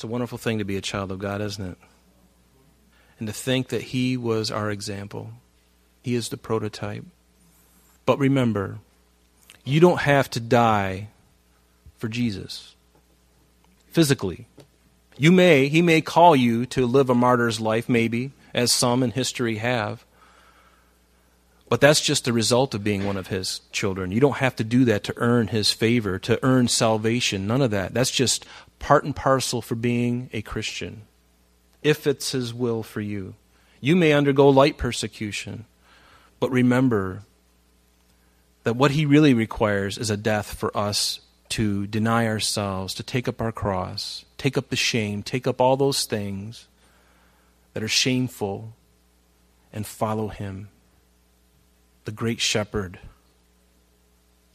It's 0.01 0.05
a 0.05 0.07
wonderful 0.07 0.39
thing 0.39 0.57
to 0.57 0.63
be 0.63 0.77
a 0.77 0.81
child 0.81 1.11
of 1.11 1.19
God, 1.19 1.41
isn't 1.41 1.63
it? 1.63 1.77
And 3.19 3.27
to 3.27 3.33
think 3.33 3.67
that 3.67 3.83
He 3.83 4.17
was 4.17 4.49
our 4.49 4.71
example, 4.71 5.29
He 6.01 6.15
is 6.15 6.29
the 6.29 6.37
prototype. 6.37 7.05
But 8.07 8.17
remember, 8.17 8.79
you 9.63 9.79
don't 9.79 9.99
have 9.99 10.27
to 10.31 10.39
die 10.39 11.09
for 11.99 12.07
Jesus 12.07 12.73
physically. 13.91 14.47
You 15.19 15.31
may, 15.31 15.67
He 15.67 15.83
may 15.83 16.01
call 16.01 16.35
you 16.35 16.65
to 16.65 16.87
live 16.87 17.11
a 17.11 17.13
martyr's 17.13 17.61
life, 17.61 17.87
maybe, 17.87 18.31
as 18.55 18.71
some 18.71 19.03
in 19.03 19.11
history 19.11 19.57
have. 19.57 20.03
But 21.69 21.79
that's 21.79 22.01
just 22.01 22.25
the 22.25 22.33
result 22.33 22.73
of 22.73 22.83
being 22.83 23.05
one 23.05 23.17
of 23.17 23.27
his 23.27 23.61
children. 23.71 24.11
You 24.11 24.19
don't 24.19 24.37
have 24.37 24.55
to 24.55 24.63
do 24.63 24.83
that 24.85 25.03
to 25.03 25.13
earn 25.17 25.49
his 25.49 25.71
favor, 25.71 26.17
to 26.19 26.39
earn 26.43 26.67
salvation. 26.67 27.45
None 27.45 27.61
of 27.61 27.69
that. 27.69 27.93
That's 27.93 28.11
just 28.11 28.47
part 28.81 29.05
and 29.05 29.15
parcel 29.15 29.61
for 29.61 29.75
being 29.75 30.29
a 30.33 30.41
Christian. 30.41 31.03
If 31.81 32.05
it's 32.05 32.33
his 32.33 32.53
will 32.53 32.83
for 32.83 32.99
you, 32.99 33.35
you 33.79 33.95
may 33.95 34.11
undergo 34.11 34.49
light 34.49 34.77
persecution, 34.77 35.65
but 36.39 36.51
remember 36.51 37.23
that 38.63 38.75
what 38.75 38.91
he 38.91 39.05
really 39.05 39.33
requires 39.33 39.97
is 39.97 40.09
a 40.09 40.17
death 40.17 40.53
for 40.53 40.75
us 40.75 41.21
to 41.49 41.87
deny 41.87 42.27
ourselves, 42.27 42.93
to 42.95 43.03
take 43.03 43.27
up 43.27 43.41
our 43.41 43.51
cross, 43.51 44.25
take 44.37 44.57
up 44.57 44.69
the 44.69 44.75
shame, 44.75 45.23
take 45.23 45.47
up 45.47 45.59
all 45.59 45.77
those 45.77 46.05
things 46.05 46.67
that 47.73 47.83
are 47.83 47.87
shameful, 47.87 48.73
and 49.73 49.85
follow 49.85 50.27
him 50.27 50.69
the 52.05 52.11
great 52.11 52.39
shepherd 52.39 52.99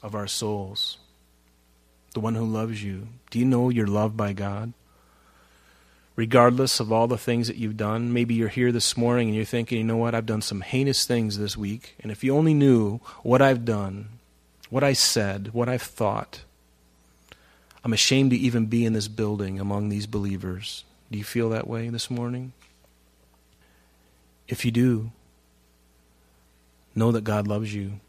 of 0.02 0.14
our 0.14 0.26
souls, 0.26 0.98
the 2.16 2.20
one 2.20 2.34
who 2.34 2.46
loves 2.46 2.82
you. 2.82 3.08
Do 3.30 3.38
you 3.38 3.44
know 3.44 3.68
you're 3.68 3.86
loved 3.86 4.16
by 4.16 4.32
God? 4.32 4.72
Regardless 6.16 6.80
of 6.80 6.90
all 6.90 7.06
the 7.06 7.18
things 7.18 7.46
that 7.46 7.58
you've 7.58 7.76
done, 7.76 8.10
maybe 8.10 8.32
you're 8.32 8.48
here 8.48 8.72
this 8.72 8.96
morning 8.96 9.28
and 9.28 9.36
you're 9.36 9.44
thinking, 9.44 9.76
you 9.76 9.84
know 9.84 9.98
what, 9.98 10.14
I've 10.14 10.24
done 10.24 10.40
some 10.40 10.62
heinous 10.62 11.04
things 11.04 11.36
this 11.36 11.58
week, 11.58 11.94
and 12.00 12.10
if 12.10 12.24
you 12.24 12.34
only 12.34 12.54
knew 12.54 13.00
what 13.22 13.42
I've 13.42 13.66
done, 13.66 14.08
what 14.70 14.82
I 14.82 14.94
said, 14.94 15.52
what 15.52 15.68
I've 15.68 15.82
thought, 15.82 16.40
I'm 17.84 17.92
ashamed 17.92 18.30
to 18.30 18.36
even 18.38 18.64
be 18.64 18.86
in 18.86 18.94
this 18.94 19.08
building 19.08 19.60
among 19.60 19.90
these 19.90 20.06
believers. 20.06 20.84
Do 21.12 21.18
you 21.18 21.24
feel 21.24 21.50
that 21.50 21.68
way 21.68 21.90
this 21.90 22.10
morning? 22.10 22.54
If 24.48 24.64
you 24.64 24.70
do, 24.70 25.10
know 26.94 27.12
that 27.12 27.24
God 27.24 27.46
loves 27.46 27.74
you. 27.74 28.00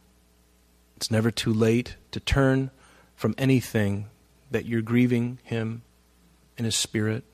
It's 0.95 1.11
never 1.11 1.29
too 1.29 1.53
late 1.53 1.97
to 2.11 2.21
turn 2.21 2.71
from 3.17 3.35
anything 3.37 4.05
that 4.49 4.65
you're 4.65 4.81
grieving 4.81 5.39
Him 5.43 5.81
in 6.57 6.63
His 6.63 6.75
Spirit. 6.75 7.25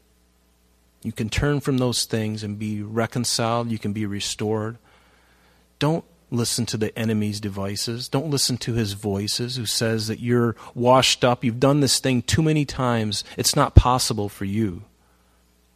You 1.04 1.12
can 1.12 1.30
turn 1.30 1.60
from 1.60 1.78
those 1.78 2.06
things 2.06 2.42
and 2.42 2.58
be 2.58 2.82
reconciled. 2.82 3.70
You 3.70 3.78
can 3.78 3.94
be 3.94 4.08
restored. 4.08 4.80
Don't 5.78 6.04
listen 6.32 6.66
to 6.66 6.78
the 6.78 6.98
enemy's 6.98 7.40
devices. 7.40 8.10
Don't 8.10 8.32
listen 8.32 8.58
to 8.58 8.74
his 8.74 8.94
voices 8.94 9.58
who 9.58 9.68
says 9.68 10.08
that 10.08 10.20
you're 10.20 10.56
washed 10.74 11.24
up. 11.24 11.44
You've 11.44 11.60
done 11.60 11.82
this 11.82 12.00
thing 12.00 12.24
too 12.24 12.42
many 12.42 12.66
times. 12.66 13.24
It's 13.38 13.56
not 13.56 13.76
possible 13.76 14.30
for 14.30 14.46
you 14.46 14.84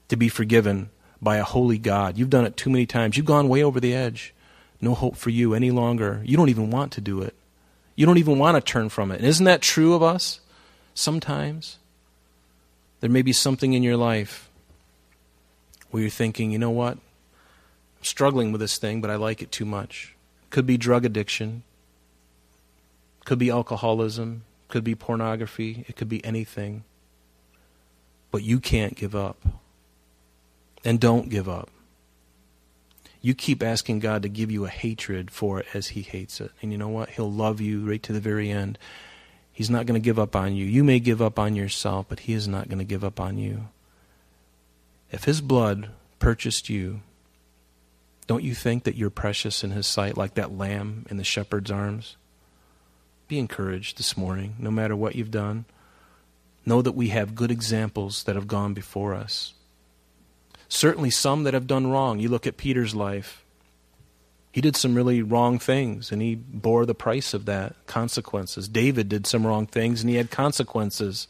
to 0.08 0.16
be 0.16 0.30
forgiven 0.30 0.90
by 1.22 1.38
a 1.38 1.44
holy 1.44 1.78
God. 1.78 2.18
You've 2.18 2.32
done 2.32 2.46
it 2.46 2.58
too 2.58 2.72
many 2.72 2.88
times. 2.88 3.18
You've 3.18 3.26
gone 3.28 3.50
way 3.50 3.62
over 3.62 3.80
the 3.80 3.94
edge 3.94 4.34
no 4.82 4.94
hope 4.94 5.16
for 5.16 5.30
you 5.30 5.54
any 5.54 5.72
longer. 5.72 6.22
You 6.24 6.38
don't 6.38 6.50
even 6.50 6.70
want 6.70 6.92
to 6.94 7.02
do 7.02 7.22
it. 7.22 7.36
You 7.98 8.06
don't 8.06 8.20
even 8.20 8.38
want 8.38 8.56
to 8.56 8.62
turn 8.62 8.90
from 8.90 9.12
it. 9.12 9.16
And 9.16 9.26
isn't 9.26 9.46
that 9.46 9.62
true 9.62 9.96
of 9.96 10.04
us? 10.04 10.40
Sometimes. 10.94 11.80
There 13.02 13.10
may 13.10 13.24
be 13.24 13.34
something 13.34 13.74
in 13.74 13.82
your 13.82 13.98
life 13.98 14.50
where 15.90 16.02
you're 16.02 16.10
thinking, 16.10 16.52
you 16.52 16.60
know 16.60 16.70
what? 16.70 16.94
I'm 16.94 18.04
struggling 18.04 18.52
with 18.52 18.62
this 18.62 18.78
thing, 18.78 19.02
but 19.02 19.10
I 19.10 19.16
like 19.16 19.42
it 19.42 19.52
too 19.52 19.66
much. 19.66 20.16
Could 20.52 20.68
be 20.68 20.78
drug 20.78 21.06
addiction, 21.06 21.64
could 23.26 23.40
be 23.40 23.50
alcoholism, 23.50 24.44
could 24.70 24.84
be 24.84 24.96
pornography, 24.96 25.84
it 25.88 25.96
could 25.96 26.08
be 26.08 26.24
anything. 26.24 26.84
But 28.32 28.44
you 28.44 28.60
can't 28.60 28.96
give 28.96 29.16
up. 29.16 29.38
And 30.86 31.00
don't 31.00 31.30
give 31.30 31.50
up 31.50 31.70
you 33.28 33.36
keep 33.36 33.62
asking 33.62 34.00
God 34.00 34.22
to 34.22 34.30
give 34.30 34.50
you 34.50 34.64
a 34.64 34.70
hatred 34.70 35.30
for 35.30 35.60
it 35.60 35.66
as 35.74 35.90
He 35.90 36.02
hates 36.02 36.40
it. 36.40 36.50
And 36.62 36.72
you 36.72 36.78
know 36.78 36.88
what? 36.88 37.10
He'll 37.10 37.30
love 37.30 37.60
you 37.60 37.82
right 37.82 38.02
to 38.04 38.14
the 38.14 38.22
very 38.22 38.50
end. 38.50 38.80
He's 39.52 39.70
not 39.70 39.86
going 39.86 40.02
to 40.02 40.06
give 40.06 40.18
up 40.18 40.34
on 40.34 40.56
you. 40.56 40.66
You 40.66 40.82
may 40.82 41.02
give 41.02 41.22
up 41.22 41.38
on 41.38 41.54
yourself, 41.54 42.06
but 42.08 42.22
He 42.22 42.32
is 42.32 42.48
not 42.48 42.70
going 42.70 42.78
to 42.80 42.86
give 42.86 43.04
up 43.04 43.20
on 43.20 43.38
you. 43.38 43.68
If 45.12 45.26
His 45.26 45.42
blood 45.42 45.90
purchased 46.20 46.70
you, 46.70 47.02
don't 48.28 48.46
you 48.46 48.56
think 48.56 48.86
that 48.86 48.96
you're 48.96 49.10
precious 49.10 49.62
in 49.62 49.72
His 49.72 49.88
sight 49.88 50.16
like 50.16 50.36
that 50.36 50.58
lamb 50.58 51.06
in 51.10 51.18
the 51.18 51.26
shepherd's 51.26 51.70
arms? 51.70 52.16
Be 53.28 53.40
encouraged 53.40 53.98
this 53.98 54.16
morning, 54.16 54.56
no 54.58 54.72
matter 54.72 54.96
what 54.96 55.16
you've 55.16 55.32
done. 55.32 55.66
Know 56.66 56.82
that 56.82 56.94
we 56.94 57.10
have 57.10 57.36
good 57.36 57.52
examples 57.52 58.24
that 58.24 58.38
have 58.38 58.48
gone 58.48 58.74
before 58.74 59.14
us 59.14 59.54
certainly 60.70 61.10
some 61.10 61.44
that 61.44 61.54
have 61.54 61.68
done 61.68 61.88
wrong. 61.88 62.20
You 62.20 62.30
look 62.30 62.48
at 62.48 62.58
Peter's 62.58 62.96
life. 62.96 63.44
He 64.52 64.62
did 64.62 64.76
some 64.76 64.96
really 64.96 65.22
wrong 65.22 65.60
things, 65.60 66.12
and 66.12 66.22
he 66.22 66.36
bore 66.36 66.86
the 66.86 66.96
price 66.96 67.34
of 67.34 67.46
that, 67.46 67.76
consequences. 67.86 68.68
David 68.68 69.08
did 69.08 69.28
some 69.28 69.46
wrong 69.46 69.68
things, 69.68 70.02
and 70.02 70.10
he 70.10 70.16
had 70.16 70.32
consequences. 70.32 71.28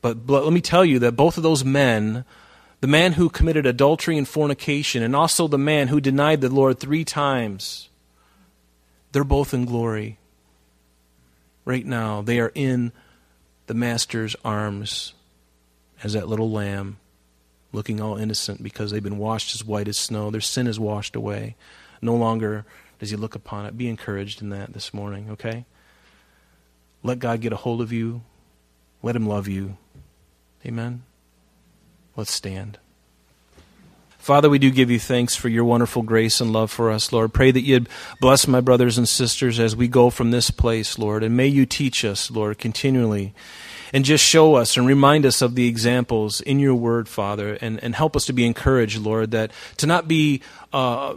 But, 0.00 0.26
but 0.26 0.44
let 0.44 0.52
me 0.52 0.60
tell 0.60 0.84
you 0.84 0.98
that 1.00 1.12
both 1.12 1.36
of 1.36 1.42
those 1.42 1.64
men, 1.64 2.24
the 2.80 2.86
man 2.86 3.12
who 3.12 3.28
committed 3.28 3.66
adultery 3.66 4.16
and 4.16 4.26
fornication, 4.26 5.02
and 5.02 5.14
also 5.14 5.46
the 5.46 5.58
man 5.58 5.88
who 5.88 6.00
denied 6.00 6.40
the 6.40 6.48
Lord 6.48 6.80
three 6.80 7.04
times, 7.04 7.90
they're 9.12 9.22
both 9.22 9.52
in 9.52 9.66
glory. 9.66 10.18
Right 11.64 11.84
now, 11.84 12.22
they 12.22 12.40
are 12.40 12.52
in 12.54 12.92
the 13.66 13.74
Master's 13.74 14.34
arms 14.44 15.12
as 16.02 16.14
that 16.14 16.26
little 16.26 16.50
lamb 16.50 16.96
looking 17.72 18.00
all 18.00 18.16
innocent 18.16 18.62
because 18.62 18.90
they've 18.90 19.02
been 19.02 19.18
washed 19.18 19.54
as 19.54 19.64
white 19.64 19.88
as 19.88 19.96
snow. 19.96 20.30
Their 20.30 20.40
sin 20.40 20.66
is 20.66 20.78
washed 20.78 21.16
away. 21.16 21.56
No 22.00 22.14
longer 22.14 22.64
does 22.98 23.10
he 23.10 23.16
look 23.16 23.34
upon 23.34 23.66
it. 23.66 23.76
Be 23.76 23.88
encouraged 23.88 24.42
in 24.42 24.50
that 24.50 24.72
this 24.72 24.92
morning, 24.92 25.30
okay? 25.30 25.64
Let 27.02 27.18
God 27.18 27.40
get 27.40 27.52
a 27.52 27.56
hold 27.56 27.80
of 27.80 27.92
you. 27.92 28.22
Let 29.02 29.16
him 29.16 29.26
love 29.26 29.48
you. 29.48 29.76
Amen. 30.64 31.02
Let's 32.14 32.32
stand. 32.32 32.78
Father, 34.18 34.48
we 34.48 34.60
do 34.60 34.70
give 34.70 34.88
you 34.88 35.00
thanks 35.00 35.34
for 35.34 35.48
your 35.48 35.64
wonderful 35.64 36.02
grace 36.02 36.40
and 36.40 36.52
love 36.52 36.70
for 36.70 36.92
us, 36.92 37.12
Lord. 37.12 37.34
Pray 37.34 37.50
that 37.50 37.62
you'd 37.62 37.88
bless 38.20 38.46
my 38.46 38.60
brothers 38.60 38.96
and 38.96 39.08
sisters 39.08 39.58
as 39.58 39.74
we 39.74 39.88
go 39.88 40.10
from 40.10 40.30
this 40.30 40.52
place, 40.52 40.96
Lord. 40.96 41.24
And 41.24 41.36
may 41.36 41.48
you 41.48 41.66
teach 41.66 42.04
us, 42.04 42.30
Lord, 42.30 42.58
continually 42.58 43.34
and 43.92 44.04
just 44.04 44.24
show 44.24 44.54
us 44.54 44.76
and 44.76 44.86
remind 44.86 45.26
us 45.26 45.42
of 45.42 45.54
the 45.54 45.68
examples 45.68 46.40
in 46.40 46.58
your 46.58 46.74
word, 46.74 47.08
Father, 47.08 47.58
and, 47.60 47.82
and 47.82 47.94
help 47.94 48.16
us 48.16 48.26
to 48.26 48.32
be 48.32 48.46
encouraged, 48.46 48.98
Lord, 48.98 49.32
that 49.32 49.52
to 49.78 49.86
not 49.86 50.08
be. 50.08 50.42
Uh, 50.72 51.16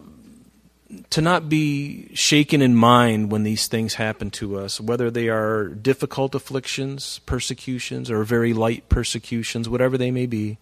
to 1.10 1.20
not 1.20 1.50
be 1.50 2.14
shaken 2.14 2.62
in 2.62 2.76
mind 2.76 3.32
when 3.32 3.44
these 3.44 3.68
things 3.68 3.96
happen 3.96 4.30
to 4.30 4.58
us, 4.58 4.80
whether 4.80 5.10
they 5.10 5.30
are 5.30 5.68
difficult 5.68 6.36
afflictions, 6.36 7.20
persecutions, 7.26 8.12
or 8.12 8.24
very 8.24 8.54
light 8.54 8.88
persecutions, 8.88 9.68
whatever 9.68 9.98
they 9.98 10.12
may 10.12 10.26
be. 10.26 10.58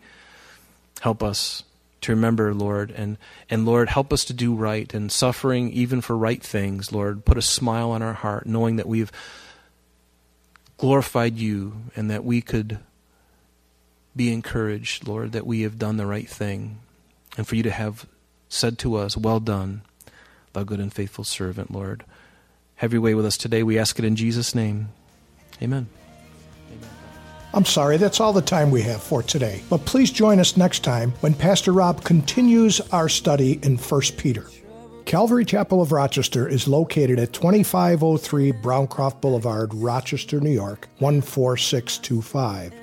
Help 1.02 1.21
us 1.21 1.63
to 2.02 2.13
remember, 2.13 2.54
Lord, 2.54 2.91
and, 2.91 3.17
and 3.49 3.65
Lord, 3.65 3.89
help 3.89 4.13
us 4.13 4.26
to 4.26 4.34
do 4.34 4.56
right 4.56 4.91
and 4.93 5.12
suffering 5.12 5.71
even 5.71 6.02
for 6.02 6.17
right 6.17 6.41
things, 6.41 6.91
Lord. 6.91 7.26
Put 7.26 7.38
a 7.38 7.41
smile 7.41 7.91
on 7.91 8.02
our 8.02 8.13
heart, 8.13 8.45
knowing 8.45 8.78
that 8.78 8.88
we've 8.88 9.12
glorified 10.84 11.38
you 11.38 11.74
and 11.96 12.12
that 12.12 12.26
we 12.26 12.41
could 12.41 12.78
be 14.17 14.34
encouraged, 14.34 15.08
Lord, 15.08 15.32
that 15.32 15.48
we 15.48 15.62
have 15.62 15.80
done 15.80 15.96
the 15.96 16.06
right 16.06 16.28
thing, 16.28 16.80
and 17.38 17.48
for 17.48 17.56
you 17.56 17.63
to 17.63 17.72
have 17.72 18.06
said 18.50 18.78
to 18.80 18.98
us, 18.98 19.15
Well 19.15 19.39
done, 19.39 19.84
thou 20.52 20.63
good 20.63 20.82
and 20.82 20.91
faithful 20.91 21.24
servant, 21.24 21.72
Lord. 21.72 22.04
Have 22.76 22.91
your 22.91 23.02
way 23.02 23.13
with 23.13 23.26
us 23.26 23.38
today. 23.38 23.63
We 23.63 23.80
ask 23.80 23.98
it 23.98 24.04
in 24.04 24.17
Jesus' 24.17 24.54
name. 24.54 24.89
Amen. 25.62 25.88
I'm 27.54 27.63
sorry, 27.63 27.96
that's 27.96 28.19
all 28.19 28.34
the 28.34 28.41
time 28.41 28.69
we 28.69 28.82
have 28.82 29.02
for 29.02 29.24
today. 29.24 29.63
But 29.69 29.86
please 29.86 30.12
join 30.12 30.38
us 30.41 30.58
next 30.58 30.84
time 30.84 31.12
when 31.22 31.34
Pastor 31.34 31.72
Rob 31.72 32.04
continues 32.04 32.82
our 32.91 33.08
study 33.08 33.58
in 33.63 33.78
1 33.78 34.02
Peter. 34.17 34.48
Calvary 35.06 35.46
Chapel 35.46 35.82
of 35.82 35.92
Rochester 35.92 36.48
is 36.48 36.68
located 36.68 37.20
at 37.20 37.34
2503 37.34 38.54
Browncroft 38.54 39.22
Boulevard, 39.22 39.74
Rochester, 39.74 40.39
New 40.39 40.50
York, 40.50 40.88
14625. 41.00 42.83